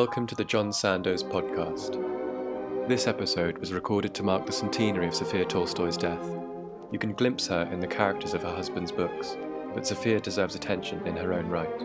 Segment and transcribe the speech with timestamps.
[0.00, 1.98] Welcome to the John Sandoe's podcast.
[2.86, 6.24] This episode was recorded to mark the centenary of Sophia Tolstoy's death.
[6.92, 9.36] You can glimpse her in the characters of her husband's books,
[9.74, 11.82] but Sophia deserves attention in her own right.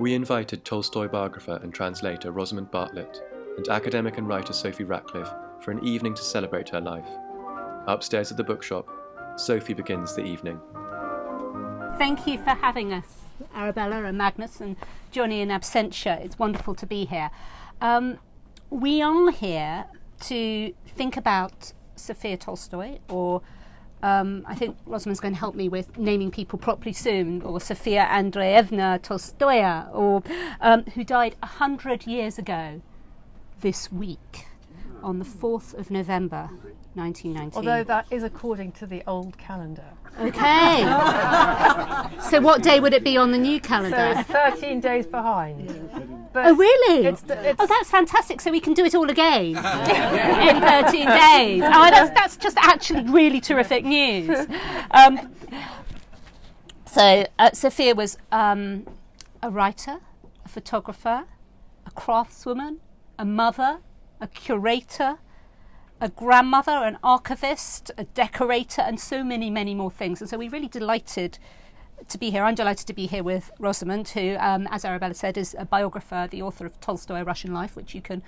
[0.00, 3.22] We invited Tolstoy biographer and translator Rosamund Bartlett
[3.56, 7.08] and academic and writer Sophie Ratcliffe for an evening to celebrate her life.
[7.86, 8.88] Upstairs at the bookshop,
[9.36, 10.60] Sophie begins the evening.
[11.98, 14.76] Thank you for having us, Arabella and Magnus and
[15.10, 16.20] Johnny in absentia.
[16.24, 17.30] It's wonderful to be here.
[17.80, 18.18] Um,
[18.70, 19.86] we are here
[20.22, 23.42] to think about Sophia Tolstoy, or
[24.02, 28.06] um, I think Rosamund's going to help me with naming people properly soon, or Sophia
[28.10, 30.22] Andreevna Tolstoya, or
[30.60, 32.82] um, who died a hundred years ago
[33.60, 34.46] this week
[35.02, 36.50] on the 4th of November
[36.94, 37.56] 1919.
[37.56, 39.84] Although that is according to the old calendar.
[40.20, 40.82] Okay.
[42.28, 44.14] so what day would it be on the new So calendar?
[44.18, 46.28] it's 13 days behind.
[46.32, 47.06] But Oh, really?
[47.06, 48.40] It's it's- oh, that's fantastic.
[48.40, 51.62] So we can do it all again in 13 days.
[51.64, 54.46] Oh, that's, that's just actually really terrific news.
[54.90, 55.30] Um,
[56.86, 58.86] so, uh, Sophia was um,
[59.42, 59.98] a writer,
[60.44, 61.24] a photographer,
[61.86, 62.78] a craftswoman,
[63.18, 63.78] a mother,
[64.20, 65.18] a curator,
[66.00, 70.20] a grandmother, an archivist, a decorator, and so many, many more things.
[70.20, 71.38] And so we're really delighted
[72.06, 72.44] to be here.
[72.44, 76.28] I'm delighted to be here with Rosamund, who, um, as Arabella said, is a biographer,
[76.30, 78.22] the author of Tolstoy, A Russian Life, which you can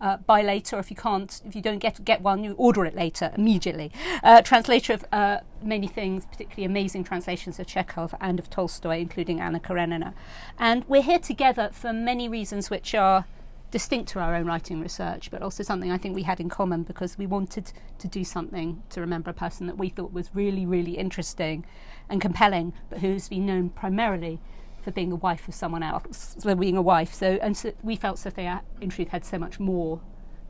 [0.00, 0.78] uh, buy later.
[0.78, 3.90] If you can't, if you don't get get one, you order it later immediately.
[4.22, 9.40] Uh, translator of uh, many things, particularly amazing translations of Chekhov and of Tolstoy, including
[9.40, 10.14] Anna Karenina.
[10.58, 13.24] And we're here together for many reasons, which are
[13.70, 16.82] distinct to our own writing research, but also something I think we had in common
[16.82, 20.64] because we wanted to do something to remember a person that we thought was really,
[20.64, 21.64] really interesting
[22.08, 24.40] and compelling, but who's been known primarily
[24.82, 27.12] for being the wife of someone else, for being a wife.
[27.12, 30.00] So, and so we felt Sophia, in truth, had so much more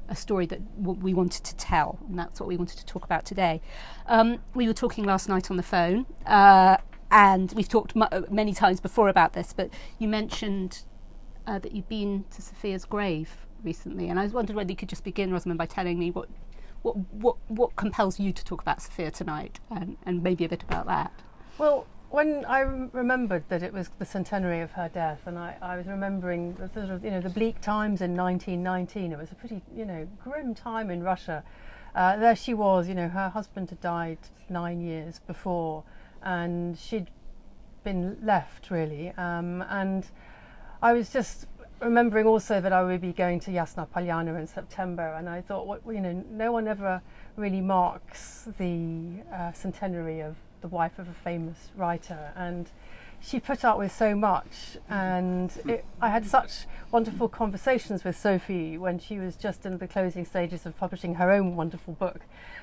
[0.08, 3.04] a story that w- we wanted to tell, and that's what we wanted to talk
[3.04, 3.60] about today.
[4.06, 6.76] Um, we were talking last night on the phone, uh,
[7.10, 10.82] and we've talked mu- many times before about this, but you mentioned
[11.46, 14.88] uh, that you've been to Sophia's grave recently, and I was wondering whether you could
[14.88, 16.28] just begin, Rosamund, by telling me what
[16.82, 20.62] what what, what compels you to talk about Sophia tonight, and, and maybe a bit
[20.62, 21.12] about that.
[21.58, 25.76] Well, when I remembered that it was the centenary of her death, and I, I
[25.76, 29.12] was remembering the sort of you know the bleak times in 1919.
[29.12, 31.44] It was a pretty you know grim time in Russia.
[31.94, 34.18] Uh, there she was, you know, her husband had died
[34.50, 35.82] nine years before,
[36.22, 37.10] and she'd
[37.84, 39.12] been left really.
[39.16, 40.06] Um, and
[40.82, 41.46] I was just
[41.80, 45.66] remembering also that I would be going to Yasna Palyana in September, and I thought,
[45.66, 47.00] what, you know, no one ever
[47.36, 52.70] really marks the uh, centenary of the wife of a famous writer, and
[53.20, 58.78] she put up with so much, and it, I had such wonderful conversations with Sophie
[58.78, 62.20] when she was just in the closing stages of publishing her own wonderful book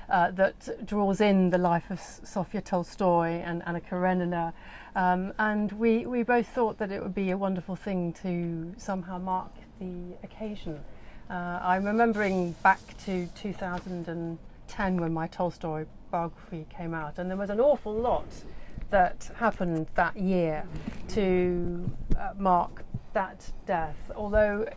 [0.08, 4.54] uh, that draws in the life of Sofia Tolstoy and Anna Karenina.
[4.96, 9.18] Um, and we, we both thought that it would be a wonderful thing to somehow
[9.18, 10.80] mark the occasion.
[11.28, 17.50] Uh, I'm remembering back to 2010 when my Tolstoy biography came out, and there was
[17.50, 18.26] an awful lot
[18.94, 20.64] that happened that year
[21.08, 23.98] to uh, mark that death.
[24.14, 24.68] Although,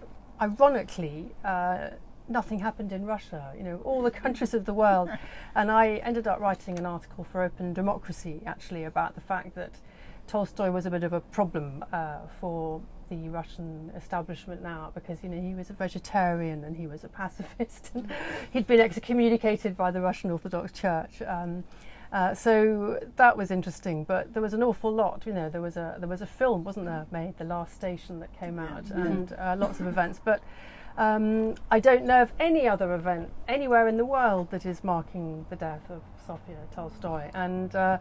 [0.41, 1.89] ironically, uh,
[2.27, 3.53] nothing happened in Russia.
[3.55, 5.11] You know, all the countries of the world,
[5.53, 9.73] and I ended up writing an article for Open Democracy actually about the fact that
[10.25, 15.29] Tolstoy was a bit of a problem uh, for the Russian establishment now because you
[15.29, 18.11] know he was a vegetarian and he was a pacifist and
[18.51, 21.21] he'd been excommunicated by the Russian Orthodox Church.
[21.21, 21.63] Um,
[22.11, 25.23] uh, so that was interesting, but there was an awful lot.
[25.25, 28.19] You know, there was a there was a film, wasn't there, made, The Last Station,
[28.19, 30.19] that came out, and uh, lots of events.
[30.23, 30.41] But
[30.97, 35.45] um, I don't know of any other event anywhere in the world that is marking
[35.49, 37.29] the death of Sofia Tolstoy.
[37.33, 37.99] And uh,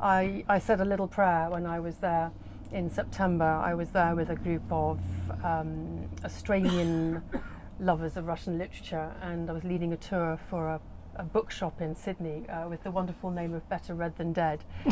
[0.00, 2.30] I, I said a little prayer when I was there
[2.72, 3.44] in September.
[3.44, 5.00] I was there with a group of
[5.42, 7.22] um, Australian
[7.80, 10.80] lovers of Russian literature, and I was leading a tour for a
[11.18, 14.62] a bookshop in Sydney uh, with the wonderful name of Better Read Than Dead.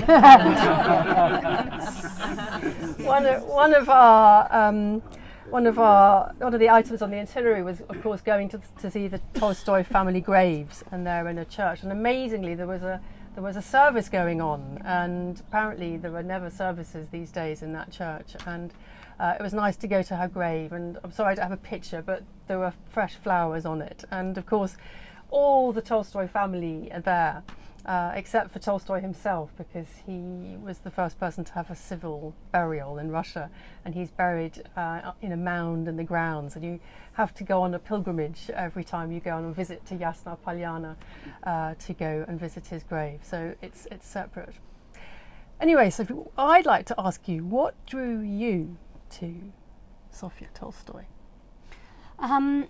[3.04, 5.02] one, of, one of our um,
[5.50, 8.60] one of our one of the items on the itinerary was, of course, going to,
[8.80, 11.82] to see the Tolstoy family graves, and they're in a church.
[11.82, 13.00] And amazingly, there was a
[13.34, 17.72] there was a service going on, and apparently there are never services these days in
[17.72, 18.36] that church.
[18.46, 18.72] And
[19.18, 20.72] uh, it was nice to go to her grave.
[20.72, 24.04] And I'm sorry I don't have a picture, but there were fresh flowers on it.
[24.10, 24.76] And of course,
[25.30, 27.42] all the Tolstoy family are there.
[27.86, 32.34] uh, except for Tolstoy himself, because he was the first person to have a civil
[32.50, 33.50] burial in Russia,
[33.84, 36.80] and he's buried uh, in a mound in the grounds, and you
[37.12, 40.38] have to go on a pilgrimage every time you go on a visit to Yasna
[40.46, 40.96] Polyana
[41.42, 43.20] uh, to go and visit his grave.
[43.22, 44.54] So it's it's separate.
[45.60, 48.76] Anyway, so I'd like to ask you, what drew you
[49.10, 49.52] to
[50.10, 51.04] Sofia Tolstoy?
[52.18, 52.68] Um,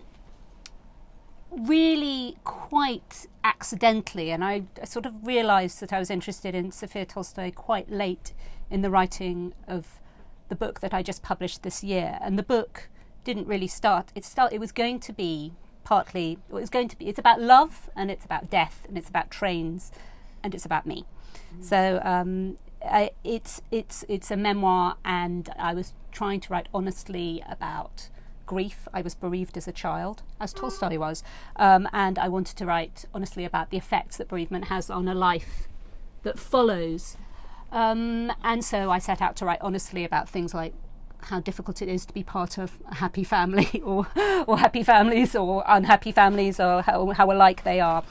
[1.59, 7.05] really quite accidentally, and I, I sort of realised that I was interested in Sophia
[7.05, 8.33] Tolstoy quite late
[8.71, 10.01] in the writing of
[10.49, 12.19] the book that I just published this year.
[12.21, 12.89] And the book
[13.25, 14.13] didn't really start.
[14.15, 14.53] It start.
[14.53, 15.53] It was going to be
[15.85, 16.39] partly.
[16.49, 17.09] It was going to be.
[17.09, 19.93] It's about love, and it's about death, and it's about trains,
[20.43, 21.05] and it's about me.
[21.53, 21.63] Mm-hmm.
[21.63, 27.43] So um, I, it's it's it's a memoir, and I was trying to write honestly
[27.49, 28.09] about
[28.47, 28.89] grief.
[28.93, 31.23] I was bereaved as a child, as Tolstoy was,
[31.57, 35.15] um, and I wanted to write honestly about the effects that bereavement has on a
[35.15, 35.69] life
[36.23, 37.17] that follows.
[37.73, 40.75] Um, and so I set out to write honestly about things like
[41.25, 44.07] how difficult it is to be part of a happy family, or
[44.47, 48.05] or happy families, or unhappy families, or how, how alike they are.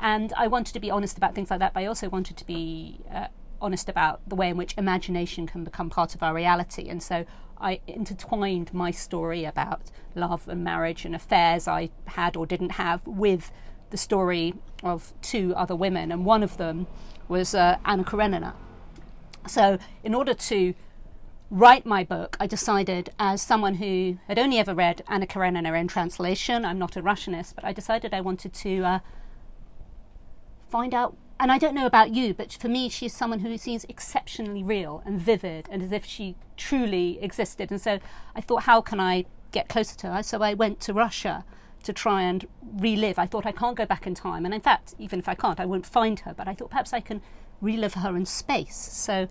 [0.00, 2.46] And I wanted to be honest about things like that, but I also wanted to
[2.46, 3.26] be uh,
[3.60, 6.88] honest about the way in which imagination can become part of our reality.
[6.88, 7.26] And so
[7.60, 9.82] I intertwined my story about
[10.14, 13.52] love and marriage and affairs I had or didn't have with
[13.90, 16.86] the story of two other women, and one of them
[17.28, 18.54] was uh, Anna Karenina.
[19.46, 20.74] So, in order to
[21.50, 25.88] write my book, I decided, as someone who had only ever read Anna Karenina in
[25.88, 28.98] translation, I'm not a Russianist, but I decided I wanted to uh,
[30.68, 33.86] find out and I don't know about you, but for me, she's someone who seems
[33.88, 37.70] exceptionally real and vivid and as if she truly existed.
[37.70, 37.98] And so
[38.36, 40.22] I thought, how can I get closer to her?
[40.22, 41.46] So I went to Russia
[41.82, 43.18] to try and relive.
[43.18, 44.44] I thought I can't go back in time.
[44.44, 46.34] And in fact, even if I can't, I won't find her.
[46.34, 47.22] But I thought perhaps I can
[47.62, 48.76] relive her in space.
[48.76, 49.26] So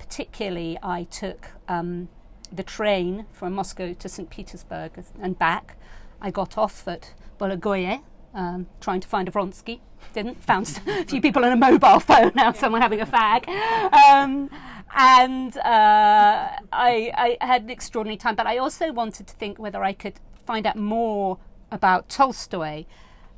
[0.00, 2.08] particularly, I took um,
[2.50, 4.28] the train from Moscow to St.
[4.28, 5.76] Petersburg and back.
[6.20, 8.02] I got off at Bologoye,
[8.34, 9.80] um, trying to find a Vronsky.
[10.12, 10.42] Didn't.
[10.44, 13.48] Found a few people on a mobile phone now, someone having a fag.
[13.92, 14.50] Um,
[14.94, 19.82] and uh, I, I, had an extraordinary time, but I also wanted to think whether
[19.82, 21.38] I could find out more
[21.70, 22.84] about Tolstoy.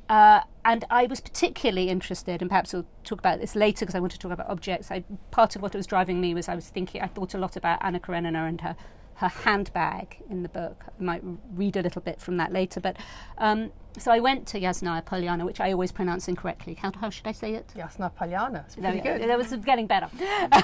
[0.09, 3.99] Uh, and I was particularly interested, and perhaps we'll talk about this later because I
[3.99, 4.91] want to talk about objects.
[4.91, 7.55] I, part of what was driving me was I was thinking, I thought a lot
[7.55, 8.75] about Anna Karenina and her,
[9.15, 10.85] her handbag in the book.
[10.99, 11.23] I might
[11.53, 12.79] read a little bit from that later.
[12.79, 12.97] But
[13.37, 16.75] um, so I went to Yasnaya Polyana, which I always pronounce incorrectly.
[16.75, 17.71] How, how should I say it?
[17.75, 18.65] Yasna Polyana.
[18.65, 19.21] It's pretty good.
[19.21, 20.09] That was getting better.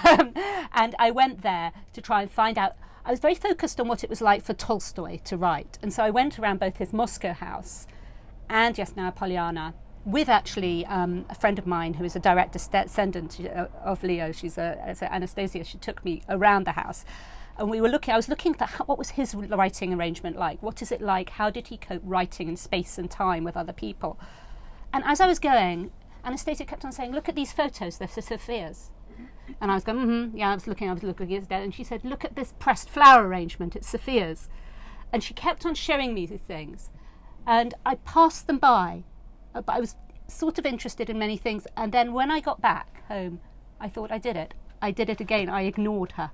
[0.09, 0.33] um,
[0.74, 2.75] and I went there to try and find out.
[3.06, 5.80] I was very focused on what it was like for Tolstoy to write.
[5.81, 7.88] And so I went around both his Moscow house
[8.50, 9.74] and Yasnaya Polyana
[10.06, 13.39] with actually um, a friend of mine who is a direct descendant
[13.83, 14.31] of Leo.
[14.31, 15.63] She's a, a Anastasia.
[15.63, 17.06] She took me around the house
[17.57, 18.13] and we were looking.
[18.13, 20.62] I was looking at what was his writing arrangement like.
[20.62, 21.31] What is it like?
[21.31, 24.19] How did he cope writing in space and time with other people?
[24.94, 25.92] And as I was going,
[26.23, 27.97] Anastasia kept on saying, "Look at these photos.
[27.97, 28.92] They're for Sophia's."
[29.59, 30.90] And I was going, mm-hmm, "Yeah." I was looking.
[30.90, 33.76] I was looking at that, and she said, "Look at this pressed flower arrangement.
[33.76, 34.49] It's Sophia's."
[35.14, 36.90] And she kept on showing me these things,
[37.45, 39.04] and I passed them by,
[39.54, 39.95] uh, but I was
[40.28, 41.68] sort of interested in many things.
[41.76, 43.42] And then when I got back home,
[43.80, 44.54] I thought I did it.
[44.81, 45.49] I did it again.
[45.49, 46.31] I ignored her.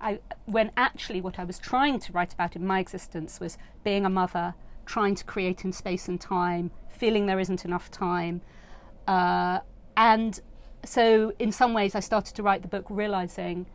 [0.00, 4.04] I, when actually what I was trying to write about in my existence was being
[4.04, 8.42] a mother, trying to create in space and time, feeling there isn't enough time.
[9.06, 9.60] Uh,
[9.96, 10.40] and
[10.84, 13.66] so, in some ways, I started to write the book realizing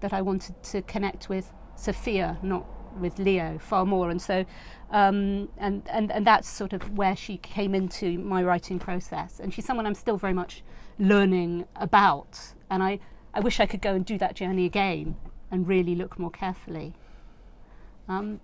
[0.00, 2.66] that I wanted to connect with Sophia, not
[2.98, 4.10] with Leo, far more.
[4.10, 4.44] And so,
[4.90, 9.38] um, and, and, and that's sort of where she came into my writing process.
[9.38, 10.62] And she's someone I'm still very much
[10.98, 12.38] learning about.
[12.70, 12.98] And I,
[13.34, 15.16] I wish I could go and do that journey again
[15.50, 16.94] and really look more carefully.
[18.08, 18.40] Um,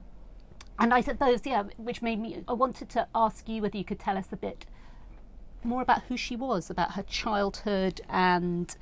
[0.79, 4.01] and I suppose, yeah, which made me, I wanted to ask you whether you could
[4.01, 4.67] tell us a bit
[5.65, 8.75] more about who she was, about her childhood and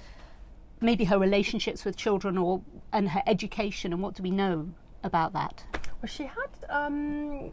[0.81, 2.63] maybe her relationships with children or
[2.93, 4.71] and her education and what do we know
[5.05, 5.65] about that?
[6.01, 7.53] Well, she had um,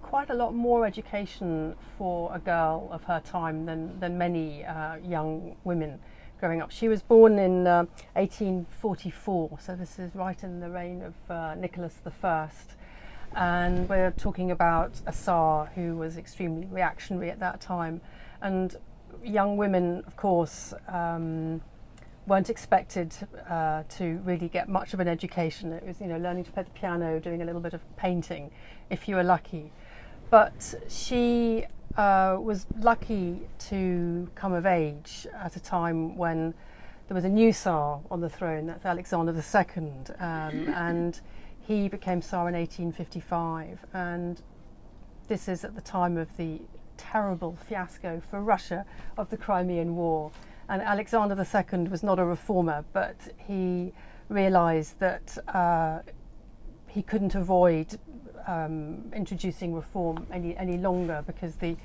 [0.00, 4.96] quite a lot more education for a girl of her time than, than many uh,
[4.96, 6.00] young women
[6.42, 6.72] growing up.
[6.72, 7.84] She was born in uh,
[8.14, 12.50] 1844, so this is right in the reign of uh, Nicholas I.
[13.36, 18.00] And we're talking about a Tsar who was extremely reactionary at that time.
[18.40, 18.74] And
[19.22, 21.60] young women, of course, um,
[22.26, 23.14] weren't expected
[23.48, 25.72] uh, to really get much of an education.
[25.72, 28.50] It was, you know, learning to play the piano, doing a little bit of painting,
[28.90, 29.70] if you were lucky.
[30.28, 36.54] But she uh, was lucky to come of age at a time when
[37.08, 39.82] there was a new Tsar on the throne, that's Alexander II,
[40.18, 41.20] um, and
[41.60, 43.84] he became Tsar in 1855.
[43.92, 44.40] And
[45.28, 46.60] this is at the time of the
[46.96, 48.84] terrible fiasco for Russia
[49.16, 50.30] of the Crimean War.
[50.68, 53.92] And Alexander II was not a reformer, but he
[54.28, 56.00] realised that uh,
[56.92, 57.98] he couldn't avoid
[58.46, 61.76] um, introducing reform any, any longer because the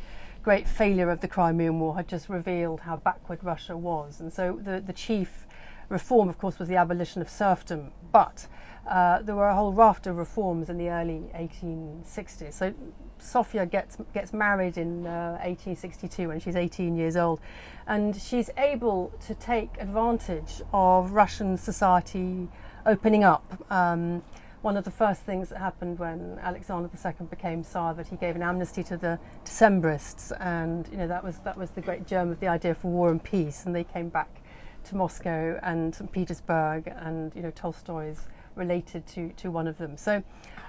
[0.43, 4.19] great failure of the Crimean War had just revealed how backward Russia was.
[4.19, 5.47] And so the, the chief
[5.89, 7.91] reform, of course, was the abolition of serfdom.
[8.11, 8.47] But
[8.87, 12.53] uh, there were a whole raft of reforms in the early 1860s.
[12.53, 12.73] So
[13.19, 17.39] Sofia gets gets married in uh, 1862 when she's 18 years old,
[17.87, 22.47] and she's able to take advantage of Russian society
[22.85, 23.65] opening up.
[23.69, 24.23] Um,
[24.61, 28.35] one of the first things that happened when Alexander II became Tsar that he gave
[28.35, 32.31] an amnesty to the Decembrists, and you know that was that was the great germ
[32.31, 34.41] of the idea for war and peace, and they came back
[34.85, 36.11] to Moscow and St.
[36.11, 39.95] Petersburg, and you know Tolstoy's related to to one of them.
[39.97, 40.23] So,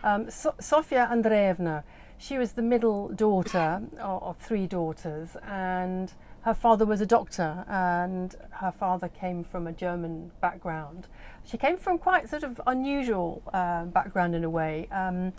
[0.04, 1.83] um, so Sofia Andreevna,
[2.18, 7.64] she was the middle daughter of, of three daughters, and her father was a doctor,
[7.68, 11.09] and her father came from a German background.
[11.45, 15.33] She came from quite sort of unusual uh, background in a way, um,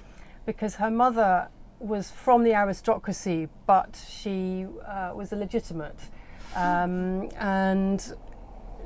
[0.45, 5.99] because her mother was from the aristocracy, but she uh, was illegitimate,
[6.55, 8.13] um, and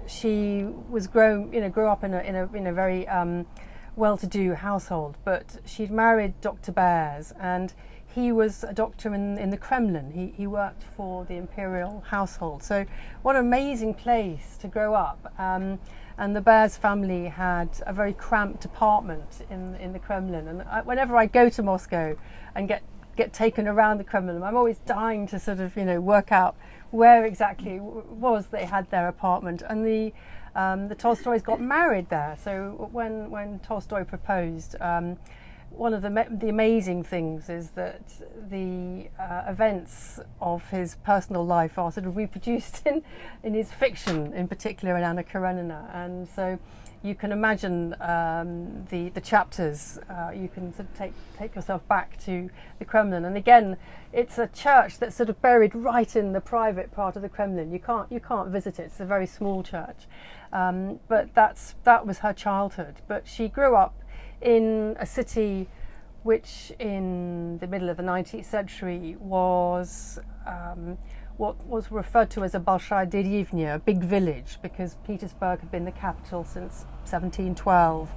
[0.05, 3.45] she was grown, you know, grew up in a in a in a very um,
[3.95, 5.17] well-to-do household.
[5.25, 6.71] But she'd married Dr.
[6.71, 7.73] Behrs, and
[8.13, 10.11] he was a doctor in, in the Kremlin.
[10.11, 12.61] He, he worked for the imperial household.
[12.63, 12.85] So,
[13.23, 15.33] what an amazing place to grow up.
[15.39, 15.79] Um,
[16.17, 20.47] and the Behrs family had a very cramped apartment in, in the Kremlin.
[20.47, 22.15] And I, whenever I go to Moscow
[22.53, 22.83] and get,
[23.15, 26.55] get taken around the Kremlin, I'm always dying to sort of, you know, work out
[26.91, 29.63] where exactly was they had their apartment.
[29.67, 30.13] And the,
[30.55, 32.37] um, the Tolstoys got married there.
[32.43, 35.17] So when, when Tolstoy proposed, um,
[35.75, 38.01] one of the, the amazing things is that
[38.49, 43.03] the uh, events of his personal life are sort of reproduced in,
[43.43, 45.89] in his fiction, in particular in Anna Karenina.
[45.93, 46.59] And so
[47.01, 51.85] you can imagine um, the, the chapters, uh, you can sort of take, take yourself
[51.87, 52.49] back to
[52.79, 53.25] the Kremlin.
[53.25, 53.77] And again,
[54.13, 57.71] it's a church that's sort of buried right in the private part of the Kremlin.
[57.71, 60.07] You can't, you can't visit it, it's a very small church.
[60.53, 62.95] Um, but that's, that was her childhood.
[63.07, 64.02] But she grew up
[64.43, 65.67] in a city
[66.23, 70.97] which in the middle of the 19th century was um,
[71.37, 75.85] what was referred to as a Bolshaya derevnya, a big village, because Petersburg had been
[75.85, 78.09] the capital since 1712.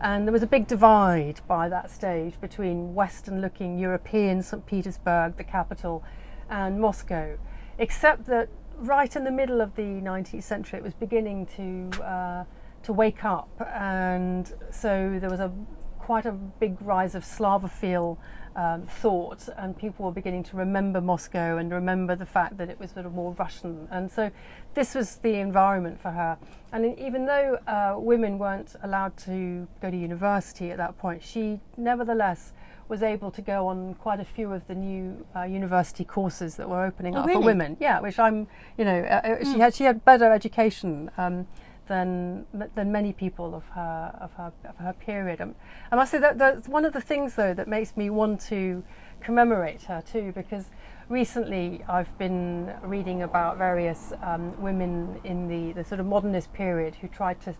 [0.00, 4.66] And there was a big divide by that stage between Western looking European St.
[4.66, 6.02] Petersburg, the capital,
[6.50, 7.38] and Moscow.
[7.78, 8.48] Except that
[8.78, 12.44] right in the middle of the 19th century, it was beginning to, uh,
[12.84, 13.48] to wake up.
[13.74, 15.52] And so there was a
[15.98, 18.18] quite a big rise of Slavophile
[18.56, 22.78] um, thought, and people were beginning to remember Moscow and remember the fact that it
[22.78, 23.88] was sort of more Russian.
[23.90, 24.30] And so
[24.74, 26.36] this was the environment for her.
[26.72, 31.60] And even though uh, women weren't allowed to go to university at that point, she
[31.76, 32.52] nevertheless
[32.88, 36.68] was able to go on quite a few of the new uh, university courses that
[36.68, 37.40] were opening Oh, up really?
[37.40, 37.76] for women.
[37.80, 39.52] Yeah, which I'm, you know, uh, Hmm.
[39.52, 41.10] she had she had better education.
[41.16, 41.46] Um,
[41.86, 45.40] than than many people of her of her of her period.
[45.40, 45.54] And
[45.90, 48.82] I must say that that's one of the things though that makes me want to
[49.20, 50.66] commemorate her too, because
[51.08, 56.94] recently I've been reading about various um, women in the, the sort of modernist period
[56.96, 57.54] who tried to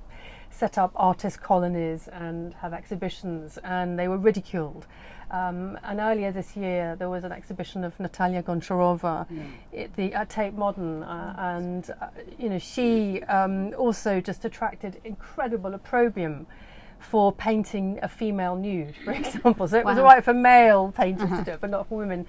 [0.53, 4.87] set up artist colonies and have exhibitions, and they were ridiculed.
[5.31, 9.27] Um, and earlier this year, there was an exhibition of Natalia Goncharova
[9.77, 15.01] at the at Tate Modern, uh, and uh, you know she um, also just attracted
[15.05, 16.47] incredible opprobrium
[16.99, 19.67] for painting a female nude, for example.
[19.67, 22.27] So it was all right for male painters to do it, but not for women.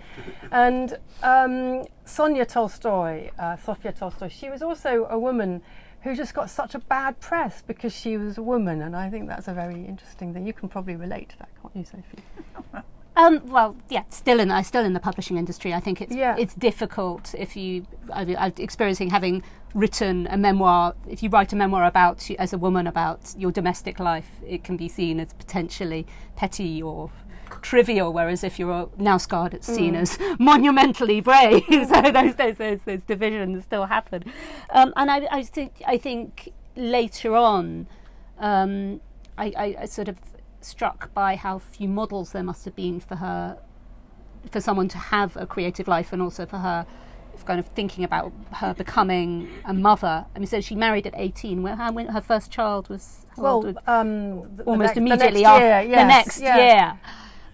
[0.51, 5.61] And um, Sonia Tolstoy, uh, Sofia Tolstoy, she was also a woman
[6.03, 9.27] who just got such a bad press because she was a woman, and I think
[9.27, 10.45] that's a very interesting thing.
[10.45, 12.83] You can probably relate to that, can't you, Sophie?
[13.15, 15.71] Um, well, yeah, still in I still in the publishing industry.
[15.71, 16.35] I think it's Yeah.
[16.35, 19.43] it's difficult if you I mean, I'm experiencing having
[19.75, 20.95] written a memoir.
[21.07, 24.77] If you write a memoir about as a woman about your domestic life, it can
[24.77, 27.11] be seen as potentially petty or
[27.63, 28.13] trivial.
[28.13, 31.63] Whereas if you're now scarred, it's seen as monumentally brave.
[31.69, 34.23] so those, those those those divisions still happen.
[34.69, 37.87] Um, and I I think I think later on,
[38.39, 39.01] um,
[39.37, 40.17] I, I, I sort of
[40.61, 43.57] struck by how few models there must have been for her
[44.51, 46.85] for someone to have a creative life and also for her
[47.45, 50.25] kind of thinking about her becoming a mother.
[50.35, 51.61] I mean, so she married at 18.
[51.63, 56.01] When, when her first child was well, um, almost the immediately next after year, yes,
[56.01, 56.57] the next yeah.
[56.57, 56.99] year.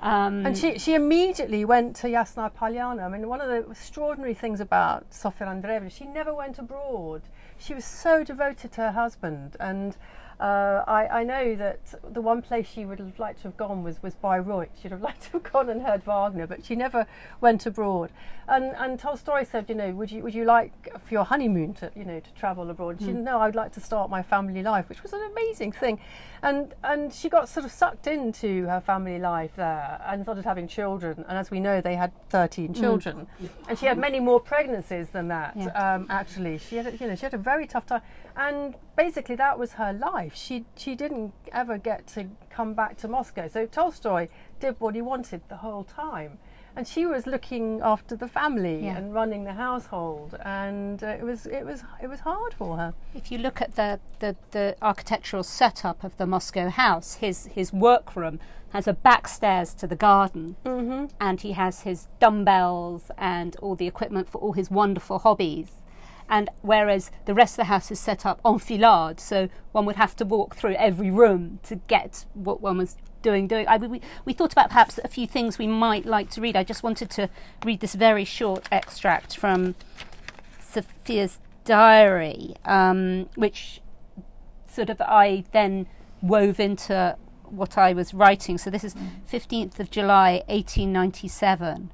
[0.01, 3.03] Um, And she, she immediately went to Yasna Polyana.
[3.03, 7.23] I mean, one of the extraordinary things about Sofia Andreevna, she never went abroad.
[7.57, 9.57] She was so devoted to her husband.
[9.59, 9.97] And
[10.39, 13.83] uh, I, I know that the one place she would have liked to have gone
[13.83, 14.69] was, was Bayreuth.
[14.81, 17.05] She'd have liked to have gone and heard Wagner, but she never
[17.41, 18.11] went abroad.
[18.47, 21.91] And, and Tolstoy said, you know, would you, would you like for your honeymoon to,
[21.95, 22.91] you know, to travel abroad?
[22.91, 25.71] And she said, no, I'd like to start my family life, which was an amazing
[25.73, 25.99] thing.
[26.41, 30.67] And, and she got sort of sucked into her family life there and started having
[30.67, 31.25] children.
[31.27, 33.27] And as we know, they had 13 children.
[33.67, 35.95] And she had many more pregnancies than that, Yeah.
[35.95, 36.57] um, actually.
[36.57, 38.01] She had, you know, she had a very tough time.
[38.39, 40.33] And basically, that was her life.
[40.33, 43.49] She, she didn't ever get to come back to Moscow.
[43.49, 44.29] So Tolstoy
[44.61, 46.39] did what he wanted the whole time.
[46.75, 48.97] And she was looking after the family Yeah.
[48.97, 52.93] and running the household, and uh, it was it was it was hard for her.
[53.13, 57.73] if you look at the, the, the architectural setup of the Moscow house, his, his
[57.73, 58.39] workroom
[58.71, 61.07] has a back stairs to the garden, mm-hmm.
[61.19, 65.71] and he has his dumbbells and all the equipment for all his wonderful hobbies.
[66.29, 70.15] And whereas the rest of the house is set up enfilade, so one would have
[70.17, 73.47] to walk through every room to get what one was doing.
[73.47, 73.67] Doing.
[73.67, 76.55] I, we, we thought about perhaps a few things we might like to read.
[76.55, 77.29] I just wanted to
[77.65, 79.75] read this very short extract from
[80.61, 83.81] Sophia's diary, um, which
[84.67, 85.87] sort of I then
[86.21, 88.59] wove into what I was writing.
[88.59, 88.95] So this is
[89.31, 91.91] 15th of July, 1897.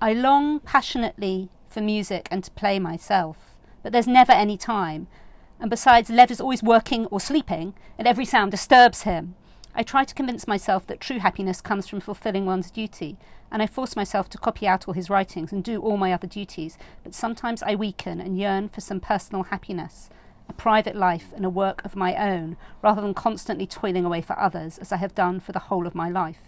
[0.00, 5.06] I long passionately for music and to play myself, but there's never any time.
[5.60, 9.34] And besides, Lev is always working or sleeping, and every sound disturbs him.
[9.74, 13.16] I try to convince myself that true happiness comes from fulfilling one's duty,
[13.50, 16.26] and I force myself to copy out all his writings and do all my other
[16.26, 20.10] duties, but sometimes I weaken and yearn for some personal happiness,
[20.48, 24.38] a private life and a work of my own, rather than constantly toiling away for
[24.38, 26.40] others, as I have done for the whole of my life.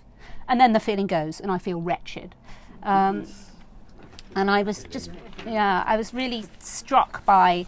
[0.49, 2.35] And then the feeling goes, and I feel wretched.
[2.83, 3.27] Um,
[4.37, 5.11] and I was just,
[5.47, 7.67] yeah, I was really struck by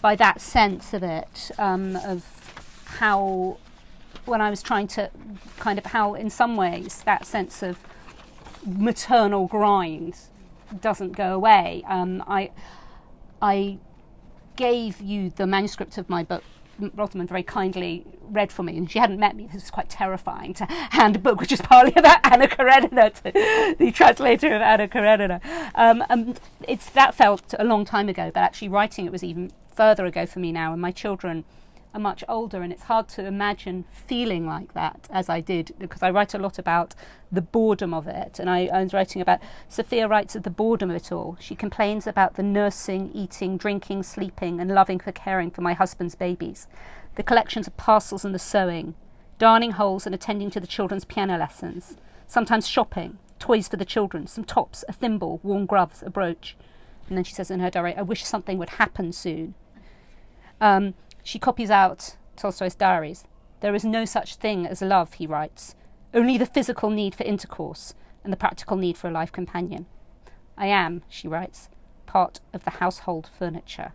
[0.00, 2.24] by that sense of it, um, of
[2.98, 3.58] how
[4.24, 5.10] when I was trying to
[5.58, 7.78] kind of how, in some ways, that sense of
[8.66, 10.16] maternal grind
[10.80, 11.84] doesn't go away.
[11.88, 12.50] Um, I
[13.40, 13.78] I
[14.56, 16.44] gave you the manuscript of my book.
[16.78, 19.46] Rosamund very kindly read for me, and she hadn't met me.
[19.46, 23.76] This was quite terrifying to hand a book which is partly about Anna Karenina to
[23.78, 25.40] the translator of Anna Karenina.
[25.74, 26.34] Um, um,
[26.66, 30.26] it's that felt a long time ago, but actually writing it was even further ago
[30.26, 31.44] for me now, and my children
[31.94, 36.02] are much older, and it's hard to imagine feeling like that as I did because
[36.02, 36.94] I write a lot about
[37.30, 38.38] the boredom of it.
[38.38, 41.36] And I, I was writing about Sophia writes of the boredom of it all.
[41.40, 46.14] She complains about the nursing, eating, drinking, sleeping, and loving for caring for my husband's
[46.14, 46.66] babies,
[47.16, 48.94] the collections of parcels and the sewing,
[49.38, 54.26] darning holes and attending to the children's piano lessons, sometimes shopping, toys for the children,
[54.26, 56.56] some tops, a thimble, warm gloves, a brooch.
[57.08, 59.54] And then she says in her diary, I wish something would happen soon.
[60.60, 63.24] Um, she copies out Tolstoy's diaries.
[63.60, 65.74] There is no such thing as love, he writes,
[66.14, 69.86] only the physical need for intercourse and the practical need for a life companion.
[70.56, 71.68] I am, she writes,
[72.06, 73.92] part of the household furniture.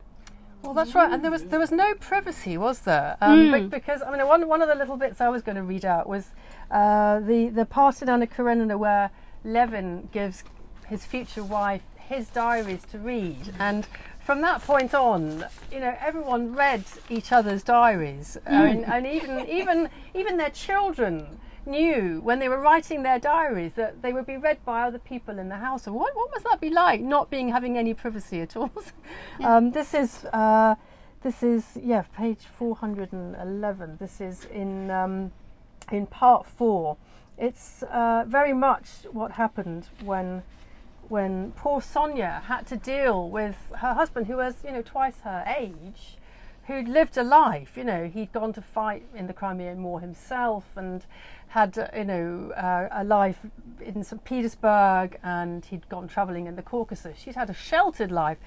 [0.63, 1.11] Well, that's right.
[1.11, 3.15] And there was there was no privacy, was there?
[3.21, 5.63] Um, be- because I mean, one one of the little bits I was going to
[5.63, 6.31] read out was
[6.71, 9.11] uh, the the part in Anna Karenina where
[9.43, 10.43] Levin gives
[10.87, 13.85] his future wife his diaries to read, and
[14.27, 19.47] from that point on, you know, everyone read each other's diaries, I mean, and even
[19.47, 24.35] even even their children knew when they were writing their diaries that they would be
[24.35, 25.87] read by other people in the house.
[25.87, 28.69] And what, what must that be like, not being having any privacy at all?
[29.45, 30.75] um, this is uh,
[31.21, 33.95] this is yeah, page four hundred and eleven.
[33.97, 35.31] This is in um,
[35.89, 36.97] in part four.
[37.37, 40.43] It's uh, very much what happened when
[41.09, 45.43] when poor Sonia had to deal with her husband, who was you know twice her
[45.57, 46.17] age
[46.67, 47.75] who'd lived a life.
[47.75, 51.05] You know, he'd gone to fight in the Crimean War himself and
[51.47, 53.39] had, uh, you know, uh, a life
[53.79, 54.23] in St.
[54.23, 57.17] Petersburg and he'd gone travelling in the Caucasus.
[57.17, 58.37] She'd had a sheltered life.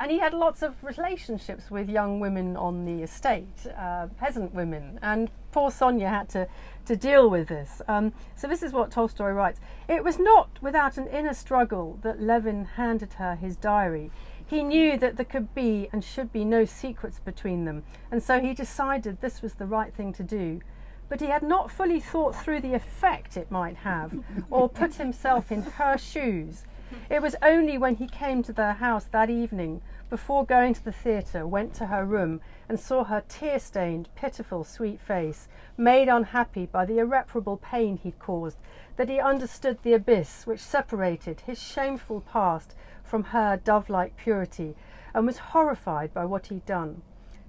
[0.00, 4.98] And he had lots of relationships with young women on the estate, uh, peasant women.
[5.02, 6.46] And poor Sonia had to,
[6.86, 7.82] to deal with this.
[7.88, 12.22] Um, so, this is what Tolstoy writes It was not without an inner struggle that
[12.22, 14.10] Levin handed her his diary.
[14.46, 18.40] He knew that there could be and should be no secrets between them, and so
[18.40, 20.60] he decided this was the right thing to do.
[21.08, 24.12] but he had not fully thought through the effect it might have,
[24.50, 26.64] or put himself in her shoes.
[27.10, 30.90] It was only when he came to their house that evening, before going to the
[30.90, 36.64] theatre, went to her room, and saw her tear stained, pitiful, sweet face, made unhappy
[36.64, 38.56] by the irreparable pain he'd caused,
[38.96, 44.74] that he understood the abyss which separated his shameful past from her dove like purity,
[45.12, 47.02] and was horrified by what he'd done.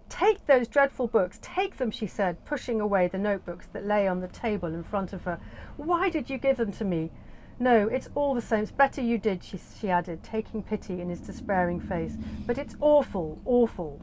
[0.10, 4.20] Take those dreadful books, take them, she said, pushing away the notebooks that lay on
[4.20, 5.40] the table in front of her.
[5.78, 7.12] Why did you give them to me?
[7.60, 8.64] No, it's all the same.
[8.64, 12.16] It's better you did, she, she added, taking pity in his despairing face.
[12.48, 14.02] But it's awful, awful.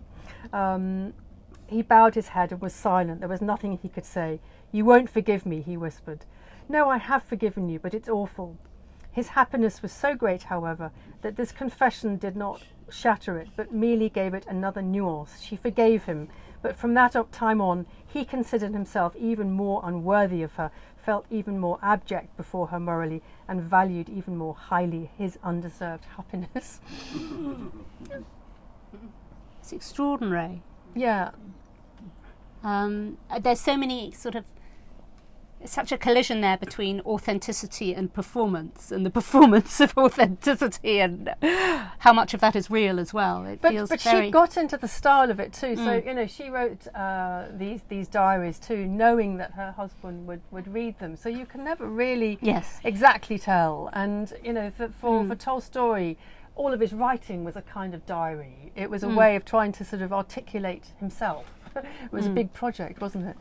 [0.52, 1.14] Um,
[1.66, 3.20] he bowed his head and was silent.
[3.20, 4.40] There was nothing he could say.
[4.72, 6.26] You won't forgive me, he whispered.
[6.68, 8.58] No, I have forgiven you, but it's awful.
[9.10, 10.90] His happiness was so great, however,
[11.22, 15.40] that this confession did not shatter it, but merely gave it another nuance.
[15.40, 16.28] She forgave him,
[16.60, 20.70] but from that time on, he considered himself even more unworthy of her,
[21.06, 26.80] felt even more abject before her morally, and valued even more highly his undeserved happiness.
[29.60, 30.62] it's extraordinary.
[30.96, 31.30] Yeah.
[32.64, 34.44] Um, there's so many sort of
[35.68, 41.34] such a collision there between authenticity and performance, and the performance of authenticity, and
[41.98, 43.44] how much of that is real as well.
[43.44, 45.74] It but, feels but she got into the style of it too.
[45.76, 45.84] Mm.
[45.84, 50.40] So you know, she wrote uh, these these diaries too, knowing that her husband would,
[50.50, 51.16] would read them.
[51.16, 52.80] So you can never really yes.
[52.84, 53.90] exactly tell.
[53.92, 55.28] And you know, for for, Mm.
[55.28, 56.16] for Tolstoy.
[56.58, 58.72] All of his writing was a kind of diary.
[58.74, 59.14] It was a Mm.
[59.14, 61.52] way of trying to sort of articulate himself.
[61.76, 62.34] it was a Mm.
[62.34, 63.36] big project, wasn't it?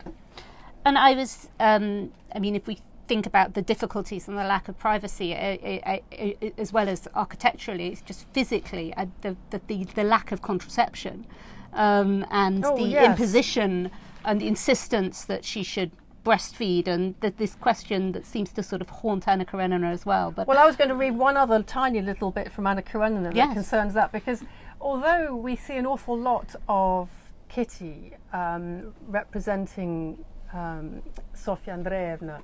[0.86, 4.68] And I was, um, I mean, if we think about the difficulties and the lack
[4.68, 9.60] of privacy, uh, uh, uh, as well as architecturally, it's just physically, uh, the, the,
[9.66, 11.26] the, the lack of contraception
[11.72, 13.04] um, and Oh, the yes.
[13.18, 13.90] imposition
[14.24, 15.90] and the insistence that she should
[16.24, 20.30] breastfeed and th- this question that seems to sort of haunt Anna Karenina as well.
[20.30, 23.24] But Well, I was going to read one other tiny little bit from Anna Karenina
[23.30, 23.52] that Yes.
[23.54, 24.44] concerns that because
[24.80, 27.08] although we see an awful lot of
[27.48, 30.24] Kitty um, representing
[30.56, 31.02] um,
[31.34, 32.40] Sofia Andreevna,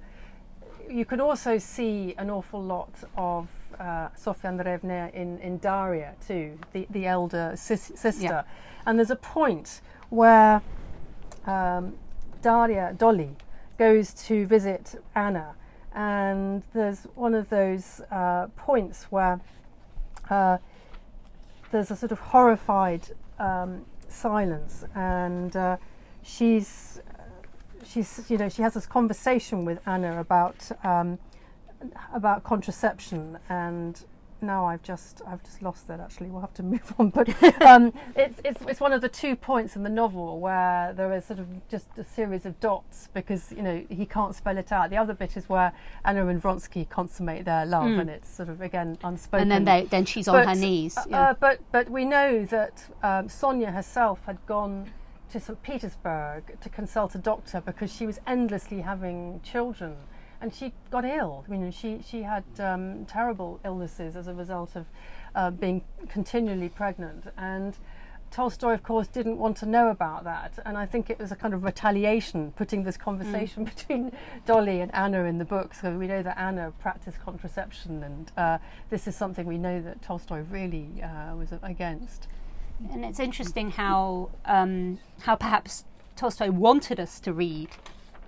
[0.89, 3.49] you can also see an awful lot of
[3.79, 8.23] uh, Sofia Andreevna in, in Daria too, the, the elder sis- sister.
[8.25, 8.43] Yeah.
[8.85, 10.61] And there's a point where
[11.47, 11.95] um,
[12.43, 13.37] Daria, Dolly,
[13.79, 15.55] goes to visit Anna,
[15.95, 19.41] and there's one of those uh, points where
[20.31, 20.59] uh,
[21.71, 25.77] there's a sort of horrified um, silence, and uh,
[26.23, 27.01] she's
[27.85, 31.19] she's you know she has this conversation with Anna about um,
[32.15, 34.05] about contraception and
[34.41, 37.29] now I've just I've just lost that actually we'll have to move on but
[37.63, 41.25] um, it's, it's it's one of the two points in the novel where there is
[41.25, 44.91] sort of just a series of dots because you know he can't spell it out
[44.91, 45.73] the other bit is where
[46.05, 48.01] Anna and Vronsky consummate their love Mm.
[48.01, 50.97] and it's sort of again unspoken and then they, then she's on her knees.
[50.97, 51.21] uh, yeah.
[51.31, 54.91] uh, but but we know that um, Sonia herself had gone
[55.33, 59.97] to St Petersburg to consult a doctor because she was endlessly having children,
[60.43, 61.45] and she got ill.
[61.47, 64.87] I mean, she she had um, terrible illnesses as a result of
[65.35, 67.77] uh, being continually pregnant and.
[68.33, 71.37] Tolstoy, of course, didn't want to know about that, and I think it was a
[71.37, 74.11] kind of retaliation, putting this conversation between
[74.47, 75.75] Dolly and Anna in the book.
[75.75, 78.57] So we know that Anna practiced contraception, and uh,
[78.89, 82.27] this is something we know that Tolstoy really uh, was against.
[82.91, 85.85] And it's interesting how um, how perhaps
[86.17, 87.69] Tolstoy wanted us to read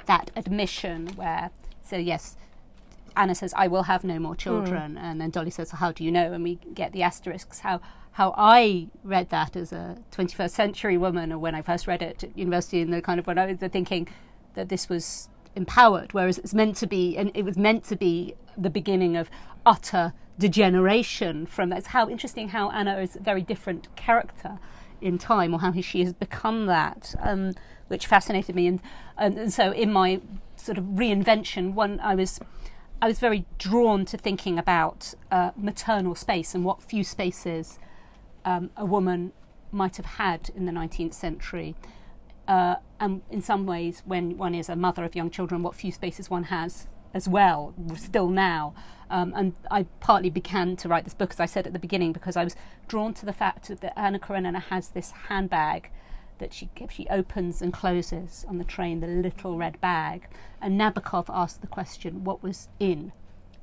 [0.07, 1.51] that admission where
[1.83, 2.37] so yes,
[3.17, 6.11] Anna says I will have no more children, and then Dolly says how do you
[6.11, 6.33] know?
[6.33, 7.61] And we get the asterisks.
[7.61, 7.81] How
[8.12, 12.23] how I read that as a 21st century woman, or when I first read it
[12.23, 14.09] at university, and the kind of when I was thinking
[14.55, 18.35] that this was empowered, whereas it's meant to be, and it was meant to be
[18.57, 19.31] the beginning of
[19.67, 21.79] utter degeneration from that.
[21.79, 24.59] It's how interesting how Anna is a very different character
[25.01, 27.55] in time, or how she has become that, um,
[27.88, 28.66] which fascinated me.
[28.66, 28.81] And,
[29.18, 30.20] and and so in my
[30.57, 32.40] sort of reinvention, one I was
[33.03, 37.79] I was very drawn to thinking about uh, maternal space and what few spaces
[38.44, 39.33] um, a woman
[39.70, 41.75] might have had in the 19th century.
[42.47, 45.90] Uh, and in some ways, when one is a mother of young children, what few
[45.92, 48.75] spaces one has as well, still now.
[49.11, 52.12] Um, and I partly began to write this book, as I said at the beginning,
[52.12, 52.57] because I was
[52.88, 55.90] drawn to the fact that Anna Karenina has this handbag
[56.38, 60.29] that she she opens and closes on the train, the little red bag.
[60.61, 63.12] And Nabokov asked the question, what was in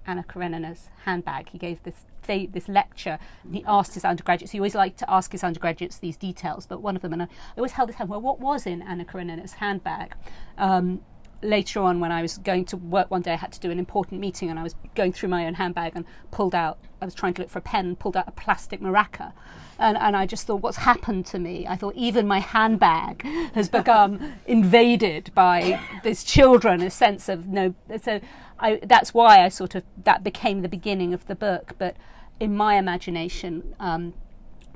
[0.06, 1.50] Anna Karenina's handbag?
[1.50, 4.52] He gave this this lecture, and he asked his undergraduates.
[4.52, 7.28] He always liked to ask his undergraduates these details, but one of them, and I
[7.58, 8.10] always held his hand.
[8.10, 10.14] Well, what was in Anna Karenina's handbag?
[10.58, 11.02] Um,
[11.42, 13.80] later on, when I was going to work one day, I had to do an
[13.80, 16.78] important meeting, and I was going through my own handbag and pulled out.
[17.02, 19.34] I was trying to look for a pen, pulled out a plastic maraca,
[19.80, 21.66] and, and I just thought, what's happened to me?
[21.68, 23.24] I thought even my handbag
[23.54, 26.82] has become invaded by these children.
[26.82, 27.74] A sense of no.
[28.02, 28.22] So
[28.60, 31.74] I, that's why I sort of that became the beginning of the book.
[31.78, 31.96] But
[32.40, 33.76] in my imagination.
[33.80, 34.14] Um,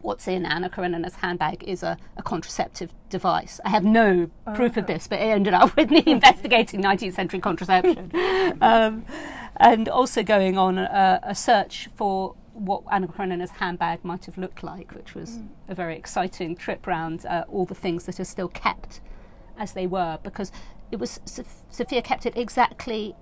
[0.06, 3.60] what's in Anna Karenina's handbag is a, a, contraceptive device.
[3.66, 7.40] I have no proof of this, but it ended up with me investigating 19th century
[7.40, 8.12] contraception.
[8.62, 9.06] um,
[9.58, 14.64] and also going on a, a, search for what Anna Karenina's handbag might have looked
[14.64, 15.48] like, which was mm.
[15.68, 19.02] a very exciting trip around uh, all the things that are still kept
[19.58, 20.52] as they were, because
[20.92, 21.20] it was
[21.70, 23.16] Sophia kept it exactly.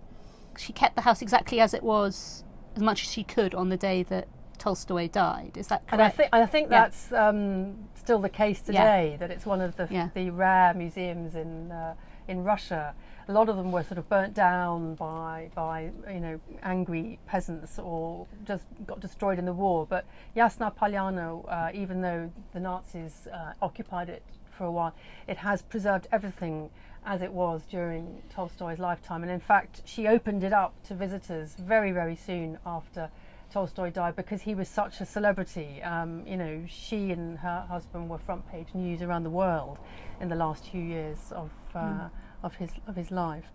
[0.58, 2.44] She kept the house exactly as it was,
[2.76, 4.28] as much as she could on the day that
[4.64, 5.58] Tolstoy died.
[5.58, 5.92] Is that correct?
[5.92, 6.84] And I think I think yeah.
[6.84, 9.10] that's um, still the case today.
[9.12, 9.18] Yeah.
[9.18, 10.08] That it's one of the yeah.
[10.14, 11.96] the rare museums in uh,
[12.30, 12.96] in Russia.
[13.28, 17.78] A lot of them were sort of burnt down by by you know angry peasants
[17.78, 19.86] or just got destroyed in the war.
[19.86, 24.24] But Yasna Polyana, uh, even though the Nazis uh, occupied it
[24.58, 24.96] for a while,
[25.28, 26.70] it has preserved everything
[27.06, 29.24] as it was during Tolstoy's lifetime.
[29.24, 33.10] And in fact, she opened it up to visitors very very soon after
[33.54, 35.82] Tolstoy died because he was such a celebrity.
[35.84, 39.78] Um, you know, she and her husband were front page news around the world
[40.20, 42.10] in the last few years of uh, mm.
[42.42, 43.52] of his of his life.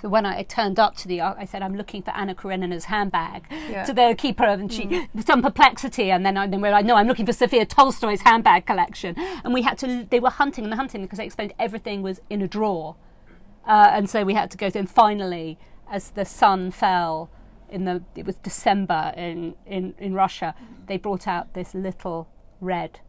[0.00, 3.44] So when I turned up to the, I said, I'm looking for Anna Karenina's handbag
[3.50, 3.84] yeah.
[3.84, 5.26] to the keeper, and she mm.
[5.26, 9.14] some perplexity, and then I then realised, no, I'm looking for Sophia Tolstoy's handbag collection,
[9.44, 10.06] and we had to.
[10.08, 12.96] They were hunting and hunting because they explained everything was in a drawer,
[13.66, 14.78] uh, and so we had to go to.
[14.78, 15.58] And finally,
[15.90, 17.30] as the sun fell
[17.74, 20.54] in the it was December in, in, in Russia,
[20.86, 22.28] they brought out this little
[22.60, 23.00] red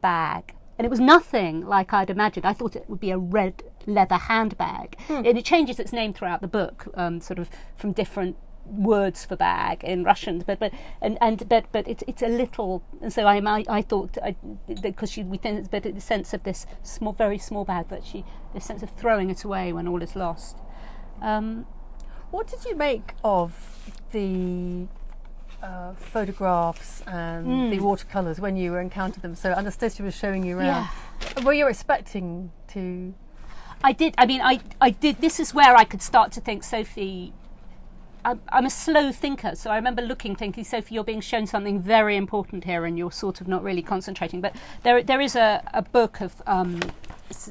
[0.00, 0.54] bag.
[0.78, 2.46] And it was nothing like I'd imagined.
[2.46, 4.96] I thought it would be a red leather handbag.
[5.08, 5.26] Hmm.
[5.26, 9.34] And it changes its name throughout the book, um, sort of from different words for
[9.34, 12.82] bag in Russian, but but and and but but it's it's a little.
[13.02, 14.16] And so I I, I thought
[14.82, 18.24] because she we think but the sense of this small, very small bag, that she
[18.54, 20.56] the sense of throwing it away when all is lost.
[21.20, 21.66] Um,
[22.30, 23.52] what did you make of
[24.12, 24.86] the
[25.62, 27.70] uh, photographs and mm.
[27.70, 29.34] the watercolours when you encountered them?
[29.34, 30.88] So Anastasia was showing you around.
[31.36, 31.42] Yeah.
[31.44, 33.14] Were you expecting to?
[33.82, 34.14] I did.
[34.18, 35.20] I mean, I I did.
[35.20, 37.32] This is where I could start to think, Sophie.
[38.24, 42.16] I'm, a slow thinker, so I remember looking, thinking, Sophie, you're being shown something very
[42.16, 44.40] important here, and you're sort of not really concentrating.
[44.40, 46.80] But there, there is a, a book of um,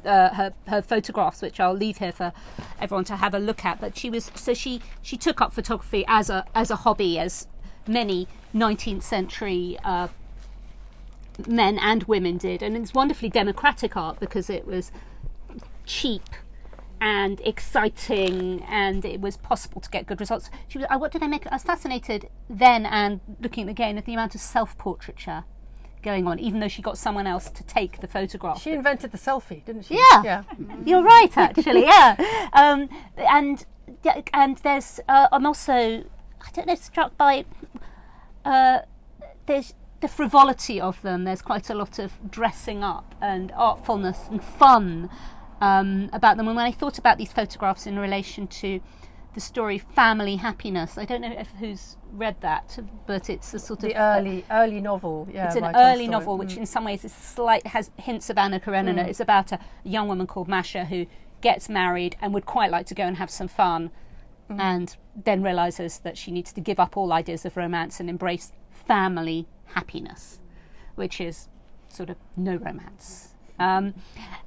[0.06, 2.34] uh, her her photographs, which I'll leave here for
[2.80, 3.80] everyone to have a look at.
[3.80, 7.48] But she was so she she took up photography as a as a hobby, as
[7.88, 10.08] many 19th century uh,
[11.48, 14.92] men and women did, and it's wonderfully democratic art because it was
[15.86, 16.24] cheap
[17.00, 20.50] and exciting and it was possible to get good results.
[20.68, 21.46] She was, what did I make?
[21.48, 25.44] I was fascinated then and looking again at the amount of self portraiture
[26.02, 28.62] going on, even though she got someone else to take the photograph.
[28.62, 29.96] She invented the selfie, didn't she?
[29.96, 30.44] Yeah, yeah.
[30.86, 31.84] you're right, actually.
[31.84, 33.66] yeah, um, and
[34.34, 37.46] and there's uh, I'm also I don't know struck by
[38.46, 38.80] uh,
[39.46, 41.24] there's the frivolity of them.
[41.24, 45.10] There's quite a lot of dressing up and artfulness and fun
[45.62, 46.48] um, about them.
[46.48, 48.82] And when I thought about these photographs in relation to
[49.38, 50.98] the story Family Happiness.
[50.98, 54.64] I don't know if who's read that, but it's a sort the of early uh,
[54.64, 55.30] early novel.
[55.32, 56.58] Yeah, it's an early novel, which mm.
[56.58, 59.04] in some ways is slight has hints of Anna Karenina.
[59.04, 59.08] Mm.
[59.10, 61.06] It's about a young woman called Masha who
[61.42, 63.92] gets married and would quite like to go and have some fun,
[64.50, 64.60] mm.
[64.60, 68.54] and then realizes that she needs to give up all ideas of romance and embrace
[68.72, 70.40] family happiness,
[70.96, 71.48] which is
[71.90, 73.36] sort of no romance.
[73.60, 73.94] Um,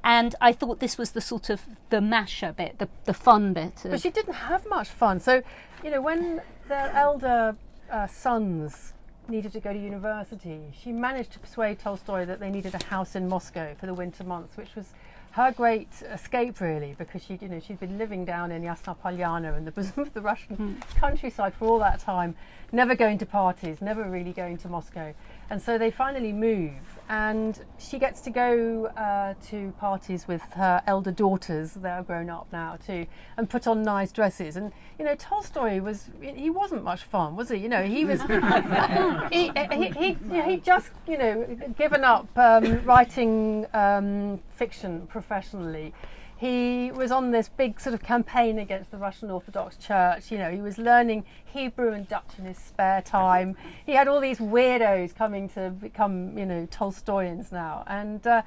[0.04, 3.80] and I thought this was the sort of the Masha bit, the, the fun bit.
[3.82, 5.20] But she didn't have much fun.
[5.20, 5.42] So,
[5.84, 7.56] you know, when their elder
[7.90, 8.92] uh, sons
[9.28, 13.14] needed to go to university, she managed to persuade Tolstoy that they needed a house
[13.14, 14.92] in Moscow for the winter months, which was
[15.32, 19.56] her great escape, really, because she, you know, she'd been living down in Yasna Polyana
[19.56, 20.96] in the bosom of the Russian mm.
[20.96, 22.34] countryside for all that time,
[22.72, 25.14] never going to parties, never really going to Moscow.
[25.50, 30.80] And so they finally move, and she gets to go uh, to parties with her
[30.86, 31.72] elder daughters.
[31.72, 34.54] They're grown up now too, and put on nice dresses.
[34.54, 37.56] And you know, Tolstoy was he wasn't much fun, was he?
[37.56, 38.20] You know, he was
[39.32, 41.44] he, he, he, he, just you know
[41.76, 45.92] given up um, writing um, fiction professionally
[46.40, 50.30] he was on this big sort of campaign against the Russian Orthodox Church.
[50.32, 53.58] You know, he was learning Hebrew and Dutch in his spare time.
[53.84, 57.84] He had all these weirdos coming to become, you know, Tolstoyans now.
[57.86, 58.40] And uh,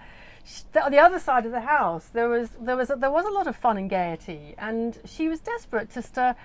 [0.71, 3.25] the, on the other side of the house, there was there was a, there was
[3.25, 6.35] a lot of fun and gaiety, and she was desperate just to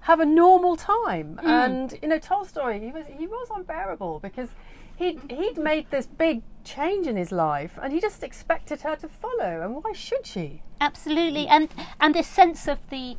[0.00, 1.38] have a normal time.
[1.44, 4.48] And you know, Tolstoy, he was he was unbearable because
[4.96, 9.08] he he'd made this big change in his life, and he just expected her to
[9.08, 9.62] follow.
[9.62, 10.62] And why should she?
[10.80, 11.68] Absolutely, and
[12.00, 13.16] and this sense of the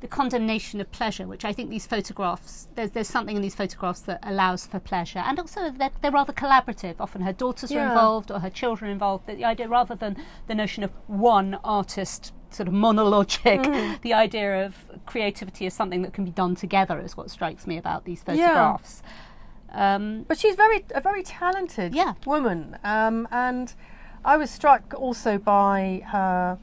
[0.00, 4.00] the condemnation of pleasure, which I think these photographs there's there's something in these photographs
[4.02, 6.96] that allows for pleasure, and also they're, they're rather collaborative.
[7.00, 9.26] Often her daughters are involved or her children involved.
[9.26, 14.00] The idea rather than the notion of one artist sort of monologic, Mm.
[14.08, 17.76] the idea of creativity as something that can be done together is what strikes me
[17.76, 19.02] about these photographs.
[19.72, 22.14] Um, But she's very a very talented Yeah.
[22.26, 23.74] woman, um, and
[24.24, 26.58] I was struck also by her.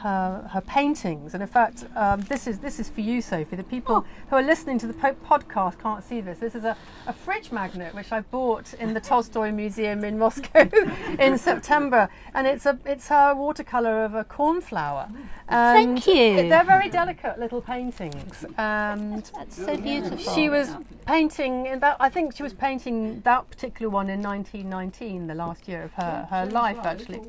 [0.00, 3.56] Her, her paintings, and in fact, um, this is this is for you, Sophie.
[3.56, 6.38] The people who are listening to the po- podcast can't see this.
[6.38, 6.74] This is a,
[7.06, 10.70] a fridge magnet which I bought in the Tolstoy Museum in Moscow
[11.18, 15.10] in September, and it's a it's her watercolor of a cornflower.
[15.48, 16.48] And Thank you.
[16.48, 20.34] They're very delicate little paintings, and that's so beautiful.
[20.34, 21.98] she was painting in that.
[22.00, 26.26] I think she was painting that particular one in 1919, the last year of her,
[26.30, 27.20] her life, actually.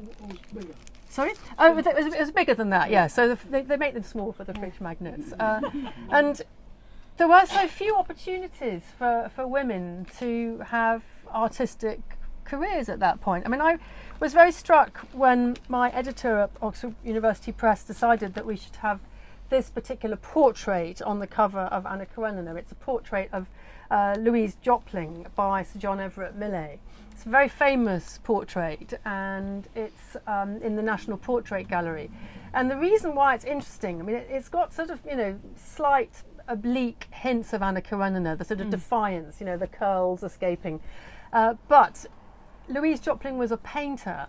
[1.11, 2.89] Sorry, oh, it was, it was bigger than that.
[2.89, 5.59] Yeah, so the, they, they make them small for the fridge magnets, uh,
[6.09, 6.41] and
[7.17, 11.99] there were so few opportunities for, for women to have artistic
[12.45, 13.45] careers at that point.
[13.45, 13.77] I mean, I
[14.21, 19.01] was very struck when my editor at Oxford University Press decided that we should have
[19.49, 22.55] this particular portrait on the cover of Anna Karenina.
[22.55, 23.49] It's a portrait of
[23.91, 26.79] uh, Louise Jopling by Sir John Everett Millais.
[27.21, 32.09] It's a very famous portrait and it's um, in the National Portrait Gallery.
[32.55, 35.39] And the reason why it's interesting, I mean, it, it's got sort of, you know,
[35.55, 40.79] slight oblique hints of Anna Karenina, the sort of defiance, you know, the curls escaping.
[41.31, 42.07] Uh, but
[42.67, 44.25] Louise Jopling was a painter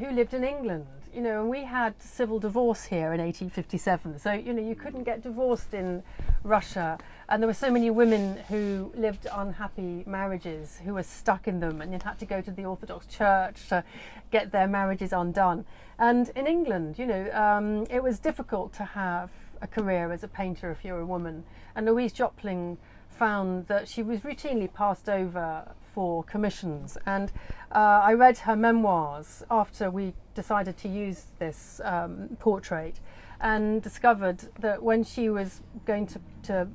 [0.00, 4.18] who lived in England, you know, and we had civil divorce here in 1857.
[4.18, 6.02] So, you know, you couldn't get divorced in
[6.42, 6.98] Russia.
[7.28, 11.82] And there were so many women who lived unhappy marriages who were stuck in them
[11.82, 13.84] and had to go to the Orthodox Church to
[14.30, 15.66] get their marriages undone.
[15.98, 20.28] And in England, you know, um, it was difficult to have a career as a
[20.28, 21.44] painter if you're a woman.
[21.76, 22.78] And Louise Jopling
[23.12, 26.96] found that she was routinely passed over for commissions.
[27.06, 27.30] And
[27.70, 33.00] uh, I read her memoirs after we decided to use this um, portrait
[33.40, 36.68] and discovered that when she was going to, to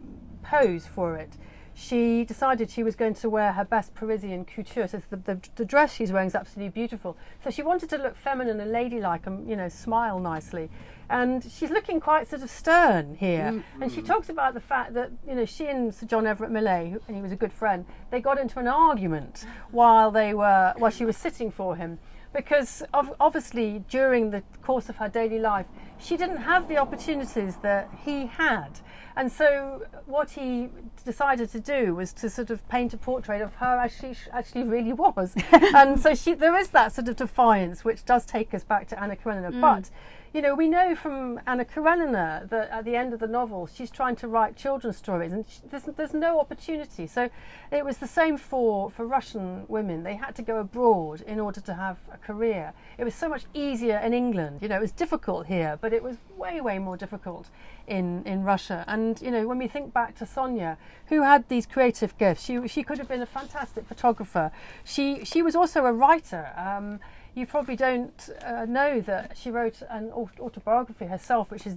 [0.43, 1.37] pose for it,
[1.79, 4.87] she decided she was going to wear her best Parisian couture.
[4.87, 7.15] So the, the, the dress she's wearing is absolutely beautiful.
[7.43, 10.71] So she wanted to look feminine and ladylike and, you know, smile nicely.
[11.07, 13.51] And she's looking quite sort of stern here.
[13.53, 13.63] Mm.
[13.79, 14.07] And she mm.
[14.07, 17.15] talks about the fact that, you know, she and Sir John Everett Millais, who, and
[17.15, 21.05] he was a good friend, they got into an argument while they were, while she
[21.05, 21.99] was sitting for him.
[22.33, 25.67] Because of, obviously, during the course of her daily life,
[25.99, 28.79] she didn't have the opportunities that he had.
[29.15, 30.69] And so, what he
[31.03, 34.63] decided to do was to sort of paint a portrait of her as she actually
[34.63, 35.33] really was.
[35.51, 39.01] and so, she, there is that sort of defiance, which does take us back to
[39.01, 39.51] Anna Karenina.
[39.51, 39.61] Mm.
[39.61, 39.89] But
[40.33, 43.89] you know, we know from Anna Karenina that at the end of the novel, she's
[43.89, 47.07] trying to write children's stories, and sh there's, there's no opportunity.
[47.07, 47.29] So
[47.71, 50.03] it was the same for, for Russian women.
[50.03, 52.73] They had to go abroad in order to have a career.
[52.97, 54.59] It was so much easier in England.
[54.61, 57.49] You know, it was difficult here, but it was way, way more difficult
[57.87, 58.83] in, in Russia.
[58.87, 62.67] And, you know, when we think back to Sonia, who had these creative gifts, she,
[62.67, 64.51] she could have been a fantastic photographer.
[64.83, 66.51] She, she was also a writer.
[66.55, 66.99] Um,
[67.37, 71.75] you probably don't uh, know that she wrote an autobiography herself, which is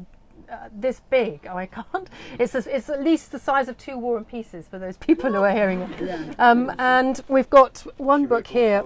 [0.50, 1.46] uh, this big.
[1.48, 2.08] Oh, I can't.
[2.38, 5.30] It's a, it's at least the size of two War and Pieces for those people
[5.30, 6.34] who are hearing it.
[6.40, 8.82] Um, and we've got one book here.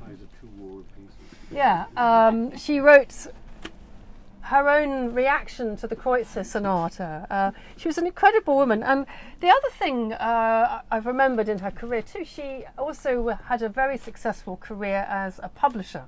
[0.00, 1.14] Size of two war pieces.
[1.52, 3.28] Yeah, um, she wrote
[4.48, 7.26] her own reaction to the Kreutzer Sonata.
[7.30, 8.82] Uh, she was an incredible woman.
[8.82, 9.04] And
[9.40, 13.98] the other thing uh, I've remembered in her career too, she also had a very
[13.98, 16.04] successful career as a publisher.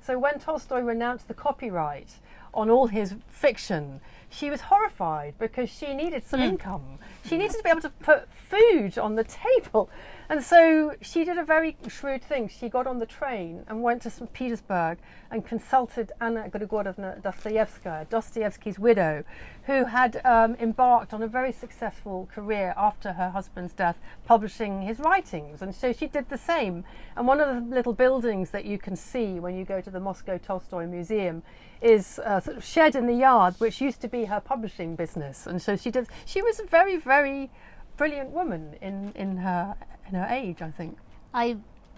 [0.00, 2.14] So when Tolstoy renounced the copyright
[2.52, 6.98] on all his fiction, she was horrified because she needed some income.
[7.24, 9.88] She needed to be able to put food on the table.
[10.28, 12.48] And so she did a very shrewd thing.
[12.48, 14.32] She got on the train and went to St.
[14.32, 14.98] Petersburg
[15.30, 19.24] and consulted Anna Grigoryevna Dostoevskaya, Dostoevsky's widow,
[19.64, 24.98] who had um, embarked on a very successful career after her husband's death, publishing his
[24.98, 25.60] writings.
[25.60, 26.84] And so she did the same.
[27.16, 30.00] And one of the little buildings that you can see when you go to the
[30.00, 31.42] Moscow Tolstoy Museum
[31.82, 35.46] is a sort of shed in the yard, which used to be her publishing business.
[35.46, 36.06] And so she did.
[36.24, 37.50] She was a very, very
[37.96, 39.76] brilliant woman in, in her
[40.08, 40.98] in her age, I think.
[41.32, 41.56] I,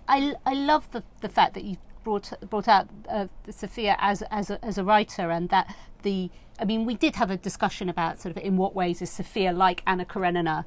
[0.09, 4.48] I, I love the, the fact that you brought brought out uh, Sophia as as
[4.50, 8.20] a, as a writer, and that the I mean, we did have a discussion about
[8.20, 10.64] sort of in what ways is Sophia like Anna Karenina.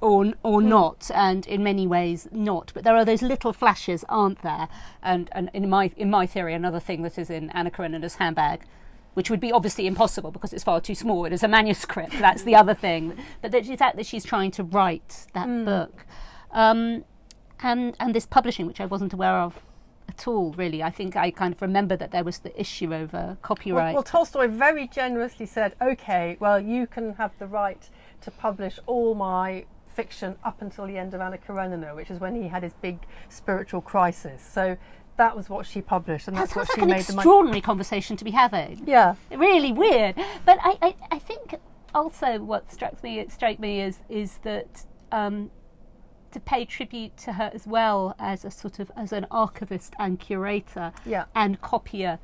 [0.00, 0.68] Or, or Hmm.
[0.68, 2.72] not, and in many ways not.
[2.74, 4.68] But there are those little flashes, aren't there?
[5.02, 8.66] And, and in my in my theory, another thing that is in Anna Karenina's handbag
[9.14, 11.24] which would be obviously impossible because it's far too small.
[11.24, 12.18] It is a manuscript.
[12.18, 13.16] That's the other thing.
[13.40, 16.04] But that the fact that she's trying to write that book,
[16.54, 17.04] um,
[17.60, 19.60] and and this publishing, which I wasn't aware of
[20.08, 20.52] at all.
[20.52, 23.94] Really, I think I kind of remember that there was the issue over copyright.
[23.94, 27.88] well, Tolstoy very generously said, "Okay, well, you can have the right
[28.22, 32.34] to publish all my fiction up until the end of Anna Karenina, which is when
[32.34, 34.76] he had his big spiritual crisis." So
[35.16, 37.22] that was what she published, and that's sounds what like she an made the money.
[37.22, 38.82] extraordinary conversation to be having.
[38.86, 40.16] Yeah, really weird.
[40.44, 41.56] But I, I, I think
[41.94, 45.50] also what struck me it struck me is is that um,
[46.34, 50.20] to pay tribute to her as well as a sort of as an archivist and
[50.20, 51.24] curator Yeah.
[51.34, 52.18] and copier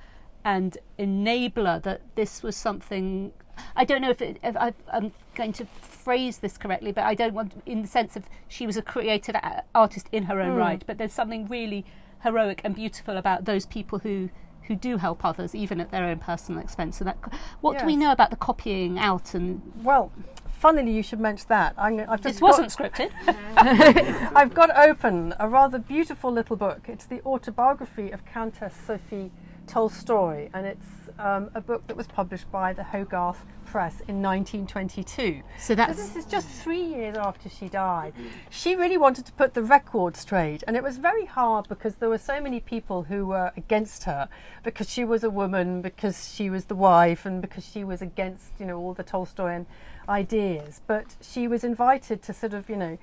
[0.45, 3.33] and enabler that this was something
[3.77, 7.15] I don't know if, it, if I, I'm going to phrase this correctly, but I
[7.15, 9.37] don't want, in the sense of she was a creative
[9.75, 10.59] artist in her own hmm.
[10.59, 10.83] right.
[10.87, 11.85] But there's something really
[12.23, 14.31] heroic and beautiful about those people who
[14.63, 16.97] who do help others, even at their own personal expense.
[16.99, 17.19] So that,
[17.61, 19.35] what do we know about the copying out?
[19.35, 20.13] And well,
[20.61, 21.75] funnily you should mention that.
[21.79, 23.11] I'm, I've just this got- wasn't scripted.
[24.37, 26.83] I've got open a rather beautiful little book.
[26.87, 29.31] It's the autobiography of Countess Sophie
[29.67, 30.87] Tolstoy, and it's
[31.19, 35.43] um, a book that was published by the Hogarth Press in 1922.
[35.59, 38.13] So So that's this is just three years after she died.
[38.51, 42.09] She really wanted to put the record straight, and it was very hard because there
[42.09, 44.29] were so many people who were against her
[44.65, 48.53] because she was a woman, because she was the wife, and because she was against,
[48.59, 49.67] you know, all the Tolstoyan
[50.11, 50.81] ideas.
[50.87, 52.99] But she was invited to sort of, you know,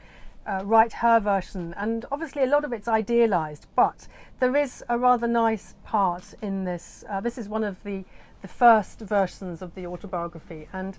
[0.45, 3.67] uh, write her version, and obviously a lot of it's idealised.
[3.75, 4.07] But
[4.39, 7.03] there is a rather nice part in this.
[7.09, 8.05] Uh, this is one of the
[8.41, 10.97] the first versions of the autobiography, and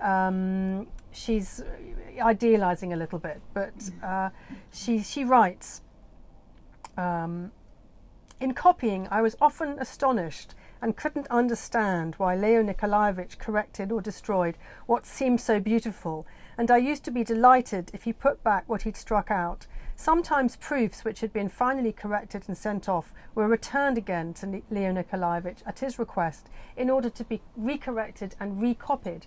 [0.00, 1.62] um, she's
[2.20, 3.40] idealising a little bit.
[3.54, 4.30] But uh,
[4.72, 5.82] she she writes.
[6.96, 7.52] Um,
[8.40, 14.56] in copying, I was often astonished and couldn't understand why Leo Nikolaevich corrected or destroyed
[14.86, 16.26] what seemed so beautiful,
[16.56, 19.66] and I used to be delighted if he put back what he'd struck out.
[19.96, 24.92] Sometimes proofs which had been finally corrected and sent off were returned again to Leo
[24.92, 29.26] Nikolaevich at his request in order to be recorrected and recopied,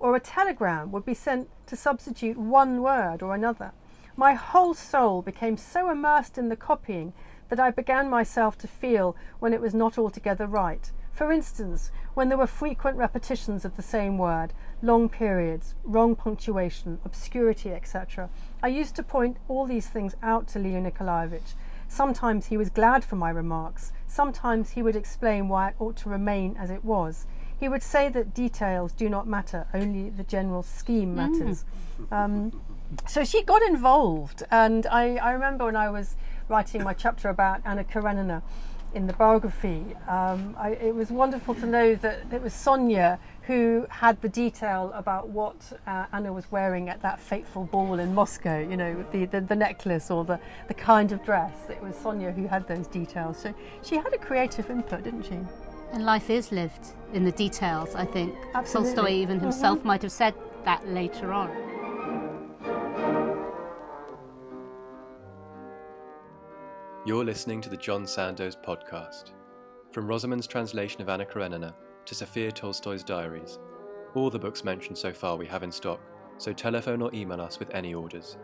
[0.00, 3.72] or a telegram would be sent to substitute one word or another.
[4.16, 7.12] My whole soul became so immersed in the copying
[7.48, 10.90] that I began myself to feel when it was not altogether right.
[11.18, 17.00] For instance, when there were frequent repetitions of the same word, long periods, wrong punctuation,
[17.04, 18.30] obscurity, etc.,
[18.62, 21.54] I used to point all these things out to Leo Nikolaevich.
[21.88, 26.08] Sometimes he was glad for my remarks, sometimes he would explain why it ought to
[26.08, 27.26] remain as it was.
[27.58, 31.64] He would say that details do not matter, only the general scheme matters.
[32.12, 32.60] Um,
[33.06, 36.14] so she got involved, and I, I remember when I was
[36.48, 38.42] writing my chapter about Anna Karenina
[38.94, 43.86] in the biography, um, I, it was wonderful to know that it was Sonia who
[43.90, 48.58] had the detail about what uh, Anna was wearing at that fateful ball in Moscow,
[48.58, 50.38] you know, the, the, the necklace or the,
[50.68, 51.54] the kind of dress.
[51.70, 53.38] It was Sonia who had those details.
[53.38, 55.38] So she had a creative input, didn't she?
[55.92, 57.94] and life is lived in the details.
[57.94, 58.94] I think Absolutely.
[58.94, 60.34] Tolstoy even himself might have said
[60.64, 61.50] that later on.
[67.08, 69.30] You're listening to the John Sandoe's podcast.
[69.92, 73.58] From Rosamund's translation of Anna Karenina to Sophia Tolstoy's diaries,
[74.14, 76.02] all the books mentioned so far we have in stock,
[76.36, 78.36] so telephone or email us with any orders.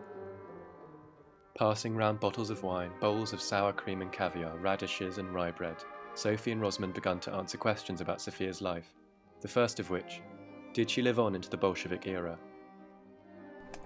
[1.59, 5.77] Passing round bottles of wine, bowls of sour cream and caviar, radishes and rye bread,
[6.15, 8.95] Sophie and Rosamond began to answer questions about Sophia's life.
[9.43, 10.23] The first of which
[10.73, 12.39] did she live on into the Bolshevik era?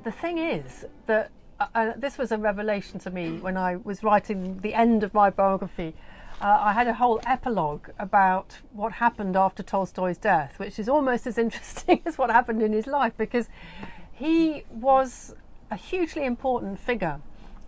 [0.05, 4.59] the thing is that uh, this was a revelation to me when I was writing
[4.61, 5.94] the end of my biography.
[6.40, 11.26] Uh, I had a whole epilogue about what happened after Tolstoy's death, which is almost
[11.26, 13.48] as interesting as what happened in his life because
[14.12, 15.34] he was
[15.70, 17.20] a hugely important figure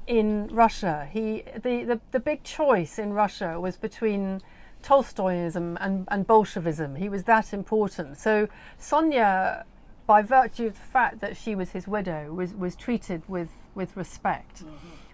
[0.07, 1.09] in Russia.
[1.11, 4.41] He the, the, the big choice in Russia was between
[4.83, 6.97] Tolstoyism and, and Bolshevism.
[6.97, 8.19] He was that important.
[8.19, 9.65] So Sonia,
[10.07, 13.97] by virtue of the fact that she was his widow, was, was treated with, with
[13.97, 14.63] respect.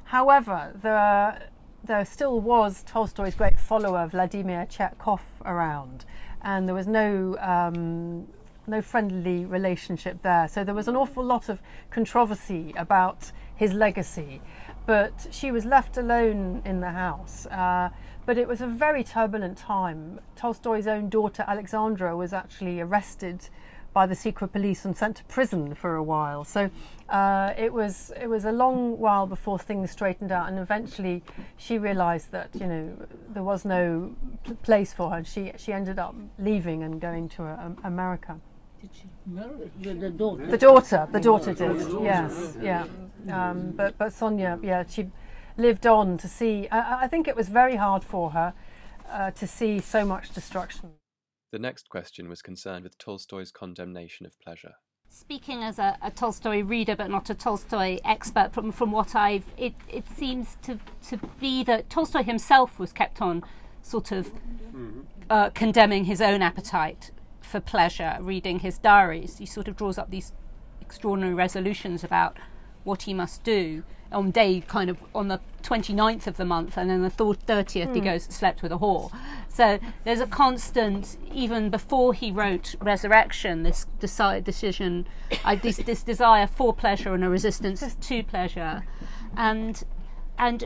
[0.05, 1.49] However, there,
[1.85, 6.05] there still was Tolstoy's great follower, Vladimir Chertkov, around,
[6.43, 8.29] and there was no um,
[8.69, 10.49] no friendly relationship there.
[10.49, 14.41] So there was an awful lot of controversy about his legacy.
[14.87, 17.47] but she was left alone in the house.
[17.47, 17.91] Uh,
[18.25, 20.21] but it was a very turbulent time.
[20.37, 23.49] Tolstoy's own daughter Alexandra was actually arrested
[23.97, 26.45] by the secret police and sent to prison for a while.
[26.45, 26.69] So
[27.09, 31.23] uh, it was it was a long while before things straightened out, and eventually
[31.57, 32.85] she realised that you know
[33.35, 35.17] there was no pl- place for her.
[35.17, 38.39] And she she ended up leaving and going to uh, America.
[38.83, 40.47] Did she marry the, the daughter?
[40.47, 41.77] The daughter, the daughter did.
[42.03, 42.85] Yes, yeah.
[43.33, 45.11] Um, but but Sonia, yeah, she
[45.57, 46.69] lived on to see.
[46.69, 48.53] I, I think it was very hard for her
[49.11, 50.96] uh, to see so much destruction.
[51.57, 54.75] The next question was concerned with Tolstoy's condemnation of pleasure.
[55.09, 59.47] Speaking as a, a Tolstoy reader, but not a Tolstoy expert, from, from what I've,
[59.57, 60.79] it, it seems to,
[61.09, 63.43] to be that Tolstoy himself was kept on
[63.81, 64.33] sort of
[65.31, 69.39] uh, condemning his own appetite for pleasure, reading his diaries.
[69.39, 70.35] He sort of draws up these
[70.83, 72.37] extraordinary resolutions about
[72.85, 73.83] what he must do
[74.13, 78.01] on day kind of on the 29th of the month and then the 30th he
[78.01, 79.11] goes slept with a whore.
[79.49, 85.07] So there's a constant even before he wrote resurrection this decide, decision
[85.45, 88.87] uh, this, this desire for pleasure and a resistance to pleasure.
[89.37, 89.83] And
[90.39, 90.65] and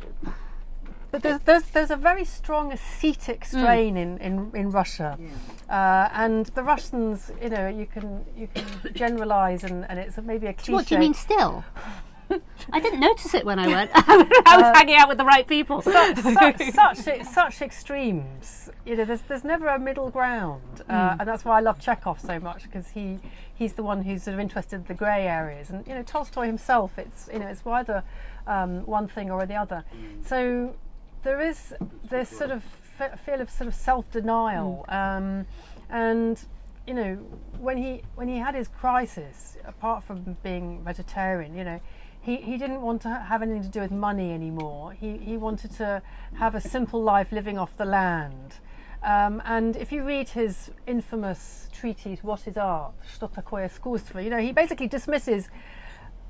[1.11, 5.19] But there's, there's, there's a very strong ascetic strain in, in, in Russia.
[5.69, 10.47] Uh, and the Russians, you know, you can, you can generalise and, and it's maybe
[10.47, 10.73] a cliche.
[10.73, 11.65] what do you mean still
[12.73, 13.91] I didn't notice it when I went.
[13.95, 15.83] I was hanging out with the right people.
[15.83, 16.19] such,
[16.73, 18.71] such, such extremes.
[18.85, 20.83] You know, there's, there's never a middle ground.
[20.89, 23.19] Uh, And that's why I love Chekhov so much because he,
[23.55, 25.71] he's the one who's sort of interested in the grey areas.
[25.71, 28.03] And, you know, Tolstoy himself, it's, you know, it's either
[28.47, 29.85] um, one thing or the other.
[30.25, 30.75] So
[31.23, 31.75] there is
[32.09, 34.85] this sort of fe- feel of sort of self-denial.
[34.89, 35.47] Um,
[35.89, 36.41] and,
[36.87, 37.15] you know,
[37.59, 41.81] when he, when he had his crisis, apart from being vegetarian, you know,
[42.22, 44.94] he, he didn't want to ha- have anything to do with money anymore.
[44.94, 46.02] He, he wanted to
[46.40, 48.56] have a simple life living off the land.
[49.04, 52.94] Um, and if you read his infamous treatise, What is Art?
[53.08, 54.20] Что такое искусство?
[54.24, 55.50] You know, he basically dismisses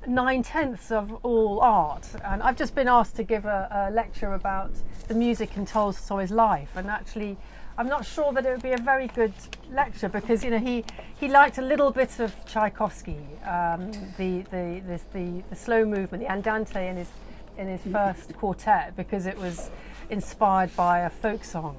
[0.06, 2.06] nine tenths of all art.
[2.22, 4.72] And I've just been asked to give a, a lecture about
[5.08, 6.76] the music in Tolstoy's life.
[6.76, 7.38] And actually,
[7.81, 9.33] I'm not sure that it would be a very good
[9.71, 10.85] lecture because you know he,
[11.19, 16.21] he liked a little bit of Tchaikovsky, um, the, the, this, the the slow movement,
[16.21, 17.09] the andante in his
[17.57, 19.71] in his first quartet because it was
[20.11, 21.75] inspired by a folk song.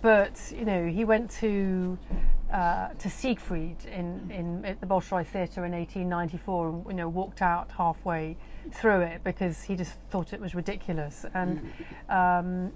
[0.00, 1.98] But you know he went to
[2.52, 7.42] uh, to Siegfried in, in at the Bolshoi Theatre in 1894 and you know walked
[7.42, 8.36] out halfway
[8.70, 11.72] through it because he just thought it was ridiculous and.
[12.08, 12.70] Um,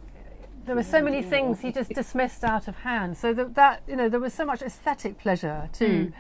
[0.67, 3.17] there were so many things he just dismissed out of hand.
[3.17, 6.13] So that, that you know, there was so much aesthetic pleasure too,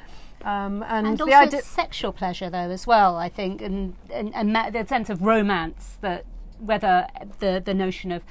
[0.44, 1.62] um, and, and the also idea.
[1.62, 5.96] sexual pleasure though as well i think and and, and ma- the sense of romance
[6.02, 6.24] that
[6.58, 7.06] whether
[7.40, 8.22] the the notion of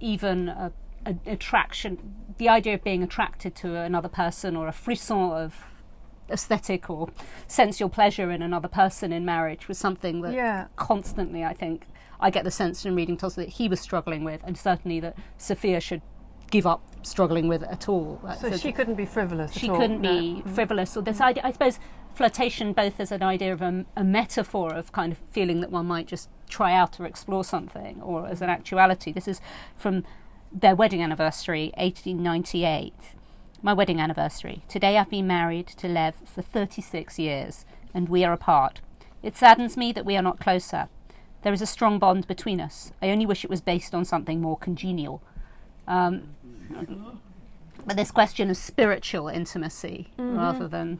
[0.00, 0.70] even a,
[1.06, 5.64] a attraction the idea of being attracted to another person or a frisson of
[6.30, 7.08] aesthetic or
[7.46, 10.66] sensual pleasure in another person in marriage was something that Yeah.
[10.76, 11.86] constantly i think
[12.20, 15.16] i get the sense in reading tolstoy that he was struggling with and certainly that
[15.36, 16.02] sophia should
[16.50, 18.20] give up struggling with it at all.
[18.24, 19.52] Uh, so she couldn't be frivolous.
[19.52, 20.10] she at all, couldn't no.
[20.10, 20.54] be mm.
[20.54, 20.96] frivolous.
[20.96, 21.78] Or this idea i suppose
[22.14, 25.86] flirtation both as an idea of a, a metaphor of kind of feeling that one
[25.86, 29.12] might just try out or explore something or as an actuality.
[29.12, 29.40] This is
[29.76, 30.04] from
[30.52, 32.94] their wedding anniversary 1898
[33.62, 34.62] my wedding anniversary.
[34.68, 38.80] Today i've been married to lev for 36 years and we are apart.
[39.22, 40.88] It saddens me that we are not closer
[41.46, 44.40] there is a strong bond between us i only wish it was based on something
[44.40, 45.22] more congenial
[45.86, 46.34] um,
[47.86, 50.36] but this question of spiritual intimacy mm-hmm.
[50.36, 50.98] rather than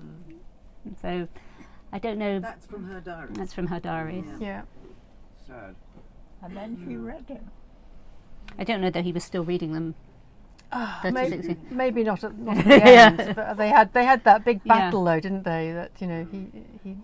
[1.02, 1.26] so
[1.92, 3.30] I don't know That's from her diary.
[3.32, 4.26] that's from her diaries.
[4.38, 4.62] Yeah.
[5.46, 5.74] Sad.
[6.42, 7.06] And then she mm.
[7.06, 7.42] read it.
[8.58, 9.94] I don't know that he was still reading them.
[10.72, 14.24] Ah, 36 Maybe, maybe not at, not at the end, but they had they had
[14.24, 14.74] that big Yeah.
[14.74, 15.72] battle though, didn't they?
[15.72, 16.48] That you know he
[16.82, 16.96] he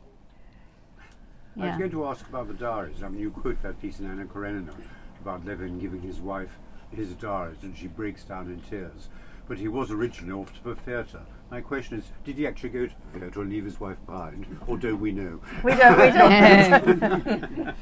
[1.60, 3.02] I was going to ask about the diaries.
[3.02, 4.72] I mean, you quote that piece in Anna Karenina
[5.20, 6.58] about Levin giving his wife
[6.90, 9.08] his diaries and she breaks down in tears.
[9.46, 11.22] But he was originally off to the theatre.
[11.52, 14.46] My question is, did he actually go to the theatre and leave his wife behind?
[14.66, 15.38] Or don't we know?
[15.62, 17.74] we don't we don't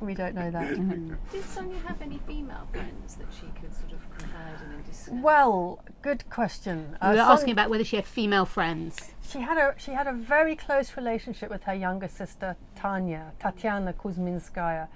[0.00, 0.76] we don't know that.
[1.32, 5.14] Did Sonia have any female friends that she could sort of confide in and discuss?
[5.20, 6.96] Well, good question.
[7.00, 9.12] Uh, we were Son- asking about whether she had female friends.
[9.28, 13.94] She had a she had a very close relationship with her younger sister Tanya, Tatiana
[13.94, 14.86] Kuzminskaya,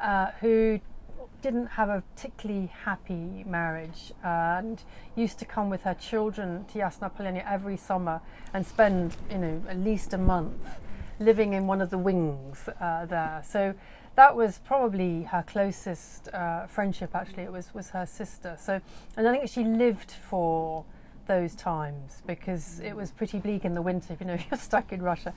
[0.00, 0.78] uh, who
[1.44, 4.82] didn't have a particularly happy marriage and
[5.14, 8.22] used to come with her children to Yasna Polyana every summer
[8.54, 10.80] and spend you know at least a month
[11.20, 13.42] living in one of the wings uh, there.
[13.46, 13.74] So
[14.14, 17.14] that was probably her closest uh, friendship.
[17.14, 18.56] Actually, it was was her sister.
[18.58, 18.80] So,
[19.14, 20.86] and I think she lived for
[21.26, 24.16] those times because it was pretty bleak in the winter.
[24.18, 25.34] You know, if you're stuck in Russia.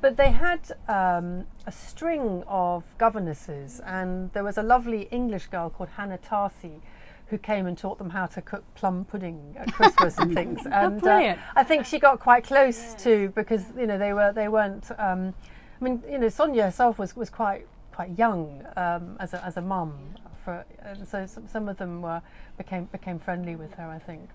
[0.00, 5.68] But they had um, a string of governesses, and there was a lovely English girl
[5.68, 6.80] called Hannah Tarsi
[7.26, 10.60] who came and taught them how to cook plum pudding at Christmas and things.
[10.66, 11.38] And uh, brilliant.
[11.54, 14.90] I think she got quite close to because you know they were they weren't.
[14.98, 15.34] Um,
[15.80, 19.56] I mean, you know, Sonia herself was, was quite quite young um, as a as
[19.56, 19.98] a mum,
[20.44, 22.20] for and so some, some of them were
[22.58, 23.86] became became friendly with her.
[23.86, 24.28] I think.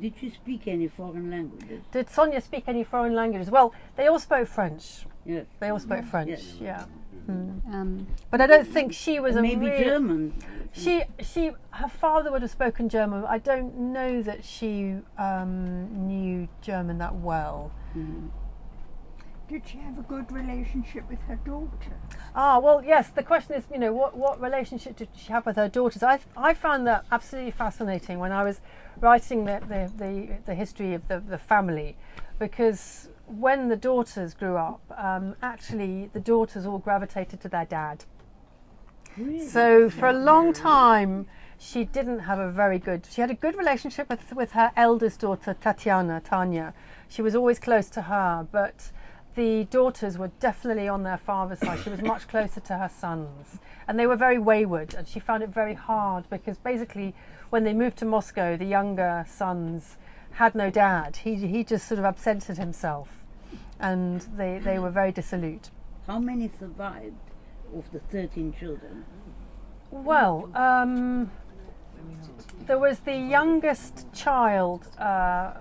[0.00, 1.82] Did you speak any foreign languages?
[1.92, 3.50] Did Sonia speak any foreign languages?
[3.50, 5.06] Well, they all spoke French.
[5.24, 5.46] Yes.
[5.60, 6.30] They all spoke French.
[6.30, 6.56] Yes.
[6.60, 6.84] Yeah,
[7.28, 10.34] Um, but I don't think she was a Maybe real- German.
[10.72, 13.24] She, she, her father would have spoken German.
[13.26, 17.70] I don't know that she um, knew German that well.
[19.52, 21.92] Did she have a good relationship with her daughter?
[22.34, 23.10] Ah, well, yes.
[23.10, 26.02] The question is, you know, what, what relationship did she have with her daughters?
[26.02, 28.62] I, I found that absolutely fascinating when I was
[28.98, 31.96] writing the, the, the, the history of the, the family,
[32.38, 38.06] because when the daughters grew up, um, actually the daughters all gravitated to their dad.
[39.18, 39.46] Really?
[39.46, 41.26] So for a long time,
[41.58, 43.06] she didn't have a very good.
[43.10, 46.72] She had a good relationship with with her eldest daughter Tatiana Tanya.
[47.06, 48.90] She was always close to her, but
[49.34, 51.80] the daughters were definitely on their father's side.
[51.80, 53.58] She was much closer to her sons,
[53.88, 54.94] and they were very wayward.
[54.94, 57.14] And she found it very hard because basically,
[57.50, 59.96] when they moved to Moscow, the younger sons
[60.32, 61.16] had no dad.
[61.16, 63.26] He he just sort of absented himself,
[63.78, 65.70] and they they were very dissolute.
[66.06, 67.14] How many survived
[67.74, 69.04] of the 13 children?
[69.90, 71.30] Well, um,
[72.66, 75.52] there was the youngest child, uh,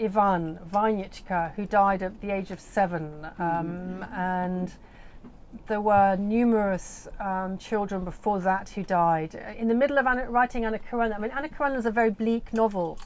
[0.00, 4.72] Ivan Vanyechka, who died at the age of seven, um, and
[5.66, 9.34] there were numerous um, children before that who died.
[9.56, 12.10] In the middle of Anna, writing Anna Karenina, I mean, Anna Karenina is a very
[12.10, 12.98] bleak novel,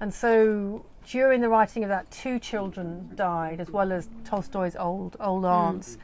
[0.00, 5.16] and so during the writing of that, two children died, as well as Tolstoy's old
[5.20, 5.98] old aunts.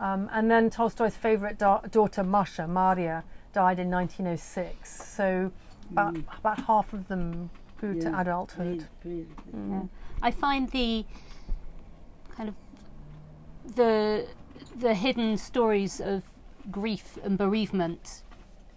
[0.00, 3.22] Um, and then Tolstoy's favourite da- daughter, Masha, Maria,
[3.52, 5.04] died in 1906.
[5.14, 5.52] So
[5.90, 7.50] about, about half of them
[7.80, 8.20] grew to Yeah.
[8.20, 8.84] adulthood.
[9.00, 9.70] Please, please.
[9.70, 9.82] Yeah.
[10.22, 11.06] I find the
[12.36, 12.54] kind of
[13.74, 14.26] the
[14.76, 16.24] the hidden stories of
[16.70, 18.22] grief and bereavement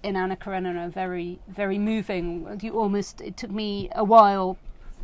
[0.01, 2.59] in Anna Karenina very very moving.
[2.61, 4.57] You almost it took me a while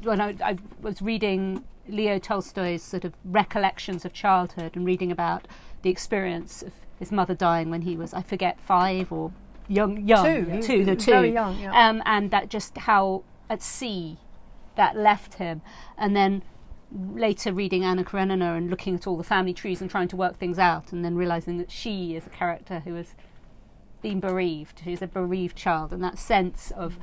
[0.04, 5.48] when I, I was reading Leo Tolstoy's sort of recollections of childhood and reading about
[5.82, 9.32] the experience of his mother dying when he was I forget five or
[9.68, 10.52] young young Two.
[10.52, 11.90] He two was the two very young, yeah.
[11.90, 14.18] um, and that just how at sea
[14.76, 15.62] that left him
[15.98, 16.44] and then
[17.14, 20.38] later reading Anna Karenina and looking at all the family trees and trying to work
[20.38, 23.14] things out and then realizing that she is a character who has
[24.02, 26.98] been bereaved who's a bereaved child and that sense of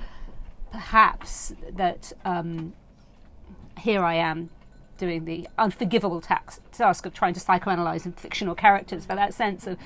[0.73, 2.73] perhaps that um,
[3.79, 4.51] here I am
[4.99, 9.67] doing the unforgivable tax, task of trying to psychoanalyze in fictional characters, but that sense
[9.67, 9.79] of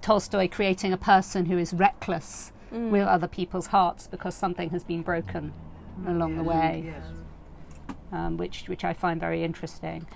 [0.00, 5.02] Tolstoy creating a person who is reckless with other people's hearts because something has been
[5.02, 5.52] broken
[6.06, 6.94] along the way,
[8.12, 10.06] um, which which I find very interesting.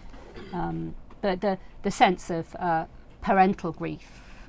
[0.53, 2.87] Um, but the the sense of uh,
[3.23, 4.09] parental grief,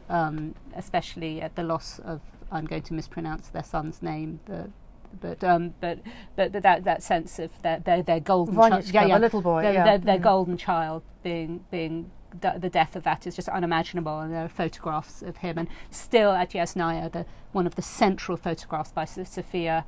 [0.09, 2.21] um, especially at the loss of
[2.51, 4.69] I'm going to mispronounce their son's name, the
[5.21, 5.99] but um, but
[6.35, 9.61] but but that that sense of their their, their golden Vanyechka, child, the little boy,
[9.63, 9.83] their, yeah.
[9.85, 10.23] their, their Mm.
[10.23, 12.11] golden child being being
[12.41, 15.67] the, the death of that is just unimaginable, and there are photographs of him, and
[15.89, 19.85] still at Yasnaya, the one of the central photographs by S- Sophia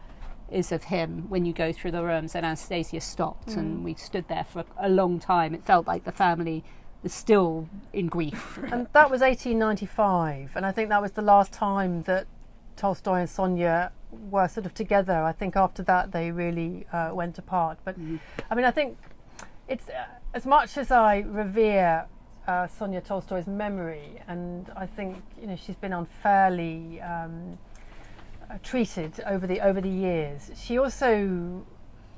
[0.51, 3.57] is of him when you go through the rooms, and Anastasia stopped, Mm.
[3.57, 5.53] and we stood there for a, long time.
[5.53, 6.63] It felt like the family
[7.03, 8.57] was still in grief.
[8.71, 12.25] And that was 1895, and I think that was the last time that
[12.75, 15.23] Tolstoy and Sonia were sort of together.
[15.23, 17.77] I think after that they really uh, went apart.
[17.85, 17.95] But
[18.49, 18.97] I mean, I think
[19.67, 22.05] it's uh, as much as I revere
[22.47, 27.59] uh, Sonia Tolstoy's memory, and I think you know she's been unfairly um,
[28.57, 30.51] treated over the over the years.
[30.55, 31.65] She also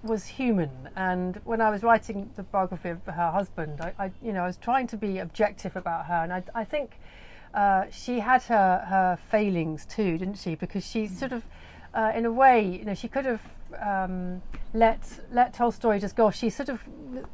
[0.03, 4.33] was human, and when I was writing the biography of her husband, I, I you
[4.33, 6.99] know I was trying to be objective about her, and I, I think
[7.53, 10.55] uh, she had her her failings too, didn't she?
[10.55, 11.43] Because she sort of,
[11.93, 13.41] uh, in a way, you know, she could have
[13.81, 14.41] um,
[14.73, 16.31] let let Tolstoy just go.
[16.31, 16.81] She sort of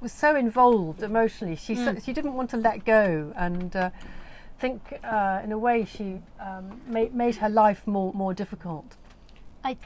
[0.02, 1.56] was so involved emotionally.
[1.56, 3.89] She so, she didn't want to let go, and uh,
[4.60, 8.95] think uh, in a way she um, made made her life more more difficult.
[9.64, 9.78] I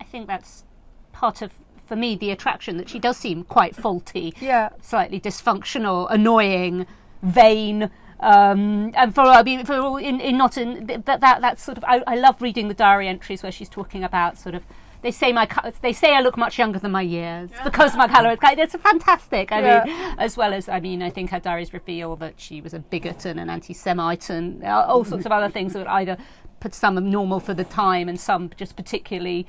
[0.00, 0.64] I think that's
[1.12, 1.52] part of
[1.86, 4.34] for me the attraction that she does seem quite faulty.
[4.40, 4.70] Yeah.
[4.82, 6.86] Slightly dysfunctional, annoying,
[7.22, 11.62] vain, Um, and for I mean, for all in, in not in that that that's
[11.62, 14.62] sort of I, I love reading the diary entries where she's talking about sort of
[15.06, 15.46] they say my
[15.82, 18.58] they say I look much younger than my years because my colour is kind.
[18.58, 19.52] It's fantastic.
[19.52, 19.84] I Yeah.
[19.84, 22.80] mean, as well as I mean, I think her diaries reveal that she was a
[22.80, 26.16] bigot and an anti-Semite and uh, all sorts of other things that either
[26.58, 29.46] put some normal for the time and some just particularly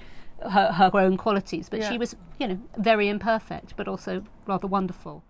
[0.48, 1.70] her, her own qualities.
[1.70, 1.90] But Yeah.
[1.90, 5.24] she was, you know, very imperfect, but also rather wonderful.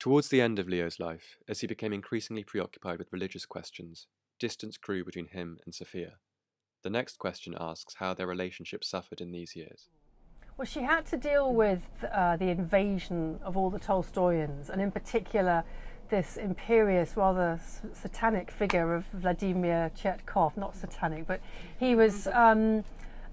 [0.00, 4.06] Towards the end of Leo's life, as he became increasingly preoccupied with religious questions,
[4.40, 6.12] distance grew between him and Sophia.
[6.82, 9.88] The next question asks how their relationship suffered in these years.
[10.56, 14.90] Well, she had to deal with uh, the invasion of all the Tolstoyans, and in
[14.90, 15.64] particular,
[16.10, 17.58] this imperious, rather
[17.94, 20.56] satanic figure of Vladimir Chertkov.
[20.56, 21.40] Not satanic, but
[21.78, 22.84] he was um,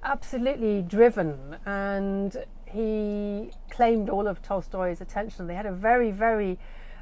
[0.04, 5.47] absolutely driven, and he claimed all of Tolstoy's attention.
[5.47, 6.58] They had a very, very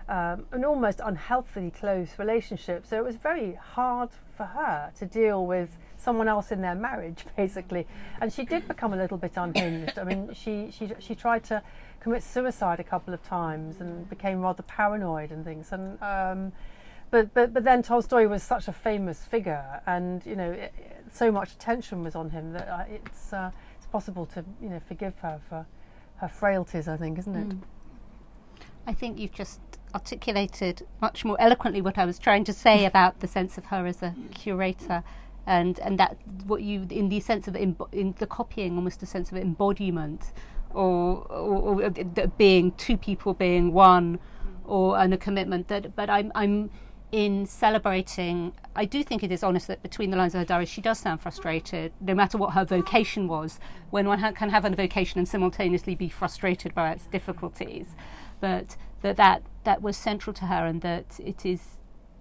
[0.09, 2.85] um, an almost unhealthily close relationship.
[2.85, 7.25] So it was very hard for her to deal with someone else in their marriage,
[7.37, 7.87] basically.
[8.21, 9.99] And she did become a little bit unhinged.
[9.99, 11.61] I mean, she she she tried to
[11.99, 15.71] commit suicide a couple of times and became rather paranoid and things.
[15.71, 16.53] And um,
[17.11, 20.73] but but but then Tolstoy was such a famous figure, and you know, it,
[21.11, 24.79] so much attention was on him that uh, it's uh, it's possible to you know
[24.87, 25.65] forgive her for
[26.17, 26.87] her frailties.
[26.87, 27.57] I think, isn't it?
[28.87, 29.59] I think you've just
[29.93, 33.85] articulated much more eloquently what I was trying to say about the sense of her
[33.85, 35.03] as a curator,
[35.45, 39.05] and and that what you in the sense of embo- in the copying almost a
[39.05, 40.31] sense of embodiment,
[40.73, 44.19] or or, or uh, being two people being one,
[44.65, 45.95] or and a commitment that.
[45.95, 46.69] But I'm I'm
[47.11, 48.53] in celebrating.
[48.75, 50.99] I do think it is honest that between the lines of her diary, she does
[50.99, 53.59] sound frustrated, no matter what her vocation was.
[53.89, 57.95] When one ha- can have a vocation and simultaneously be frustrated by its difficulties,
[58.39, 61.79] but that that that was central to her, and that it is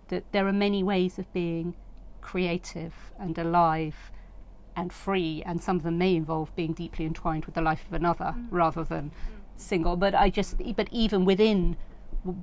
[0.09, 1.75] that there are many ways of being
[2.21, 4.11] creative and alive
[4.77, 7.93] and free, and some of them may involve being deeply entwined with the life of
[7.95, 8.47] another mm.
[8.51, 9.13] rather than mm.
[9.57, 9.97] single.
[9.97, 11.77] But I just, but even within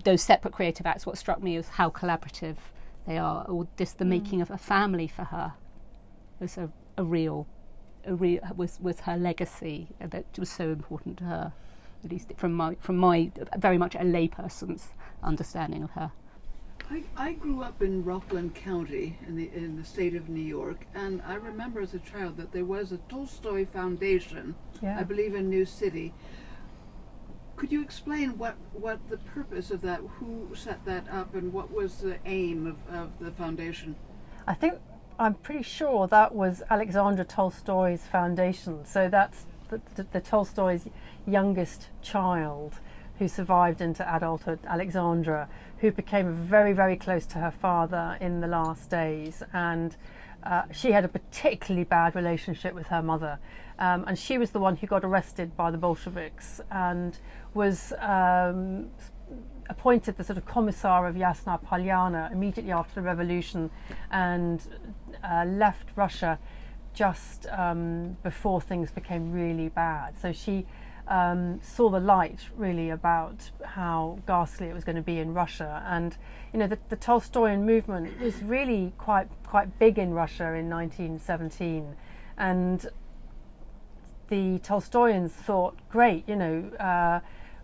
[0.04, 2.58] those separate creative acts, what struck me was how collaborative
[3.06, 4.10] they are, or just the mm.
[4.10, 5.54] making of a family for her
[6.40, 7.46] was a, a real,
[8.06, 11.54] a real was was her legacy that was so important to her.
[12.04, 14.90] At least from my from my very much a layperson's
[15.22, 16.12] understanding of her.
[16.92, 20.86] I, I grew up in Rockland County in the in the state of New York,
[20.94, 25.00] and I remember as a child that there was a Tolstoy Foundation, Yeah.
[25.00, 26.14] I believe in New City.
[27.56, 31.72] Could you explain what, what the purpose of that, who set that up, and what
[31.72, 33.96] was the aim of, of the foundation?
[34.46, 34.74] I think
[35.18, 38.86] I'm pretty sure that was Alexandra Tolstoy's foundation.
[38.86, 39.46] So that's
[39.96, 40.88] the, the, Tolstoy's
[41.26, 42.80] youngest child
[43.20, 45.48] who survived into adulthood, Alexandra,
[45.80, 49.44] who became very, very close to her father in the last days.
[49.54, 49.96] And
[50.44, 53.40] uh, she had a particularly bad relationship with her mother.
[53.80, 57.18] Um, and she was the one who got arrested by the Bolsheviks and
[57.54, 58.90] was um,
[59.70, 63.70] appointed the sort of commissar of Yasna Polyana immediately after the revolution
[64.12, 64.62] and
[65.24, 66.38] uh, left Russia
[66.94, 70.18] just um, before things became really bad.
[70.20, 70.66] So she
[71.08, 75.84] um, saw the light really about how ghastly it was going to be in Russia.
[75.88, 76.16] And
[76.54, 81.96] you know, the, the Tolstoyan movement was really quite quite big in Russia in 1917,
[82.38, 82.88] and
[84.30, 87.20] the Tolstoyans thought, great, you know, uh,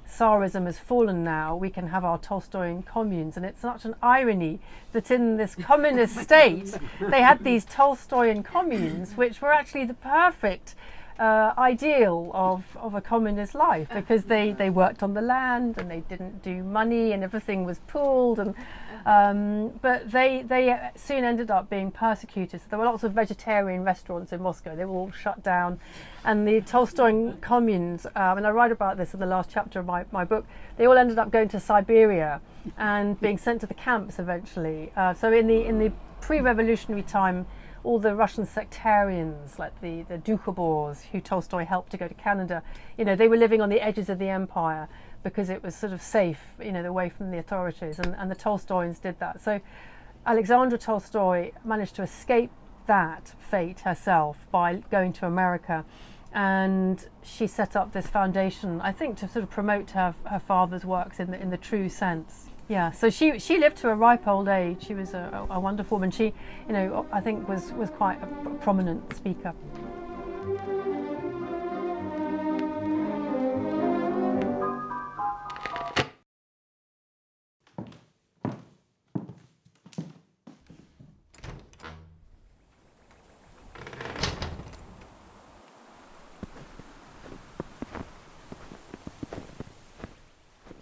[0.09, 3.37] Tsarism has fallen now, we can have our Tolstoyan communes.
[3.37, 4.59] And it's such an irony
[4.91, 10.75] that in this communist state, they had these Tolstoyan communes, which were actually the perfect
[11.19, 15.91] uh, ideal of, of a communist life because they, they worked on the land and
[15.91, 18.55] they didn't do money and everything was pooled and
[19.05, 22.61] um, but they they soon ended up being persecuted.
[22.61, 24.75] So there were lots of vegetarian restaurants in Moscow.
[24.75, 25.79] They were all shut down,
[26.23, 28.05] and the Tolstoy communes.
[28.07, 30.45] Um, and I write about this in the last chapter of my, my book.
[30.77, 32.41] They all ended up going to Siberia
[32.77, 34.91] and being sent to the camps eventually.
[34.95, 35.91] Uh, so in the in the
[36.21, 37.45] pre-revolutionary time,
[37.83, 42.63] all the Russian sectarians, like the the Doukhobors, who Tolstoy helped to go to Canada,
[42.97, 44.87] you know, they were living on the edges of the empire
[45.23, 48.35] because it was sort of safe, you know, away from the authorities, and, and the
[48.35, 49.41] Tolstoyans did that.
[49.41, 49.59] So
[50.25, 52.51] Alexandra Tolstoy managed to escape
[52.87, 55.85] that fate herself by going to America,
[56.33, 60.85] and she set up this foundation, I think, to sort of promote her her father's
[60.85, 62.48] works in the in the true sense.
[62.69, 64.85] Yeah, so she, she lived to a ripe old age.
[64.85, 66.11] She was a, a wonderful woman.
[66.11, 66.25] She,
[66.67, 68.27] you know, I think was, was quite a
[68.61, 69.55] prominent speaker.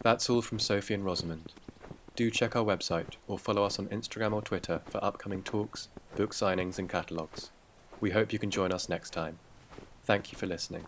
[0.01, 1.53] That's all from Sophie and Rosamund.
[2.17, 6.33] Do check our website or follow us on Instagram or Twitter for upcoming talks, book
[6.33, 7.51] signings, and catalogues.
[8.01, 9.37] We hope you can join us next time.
[10.03, 10.85] Thank you for listening.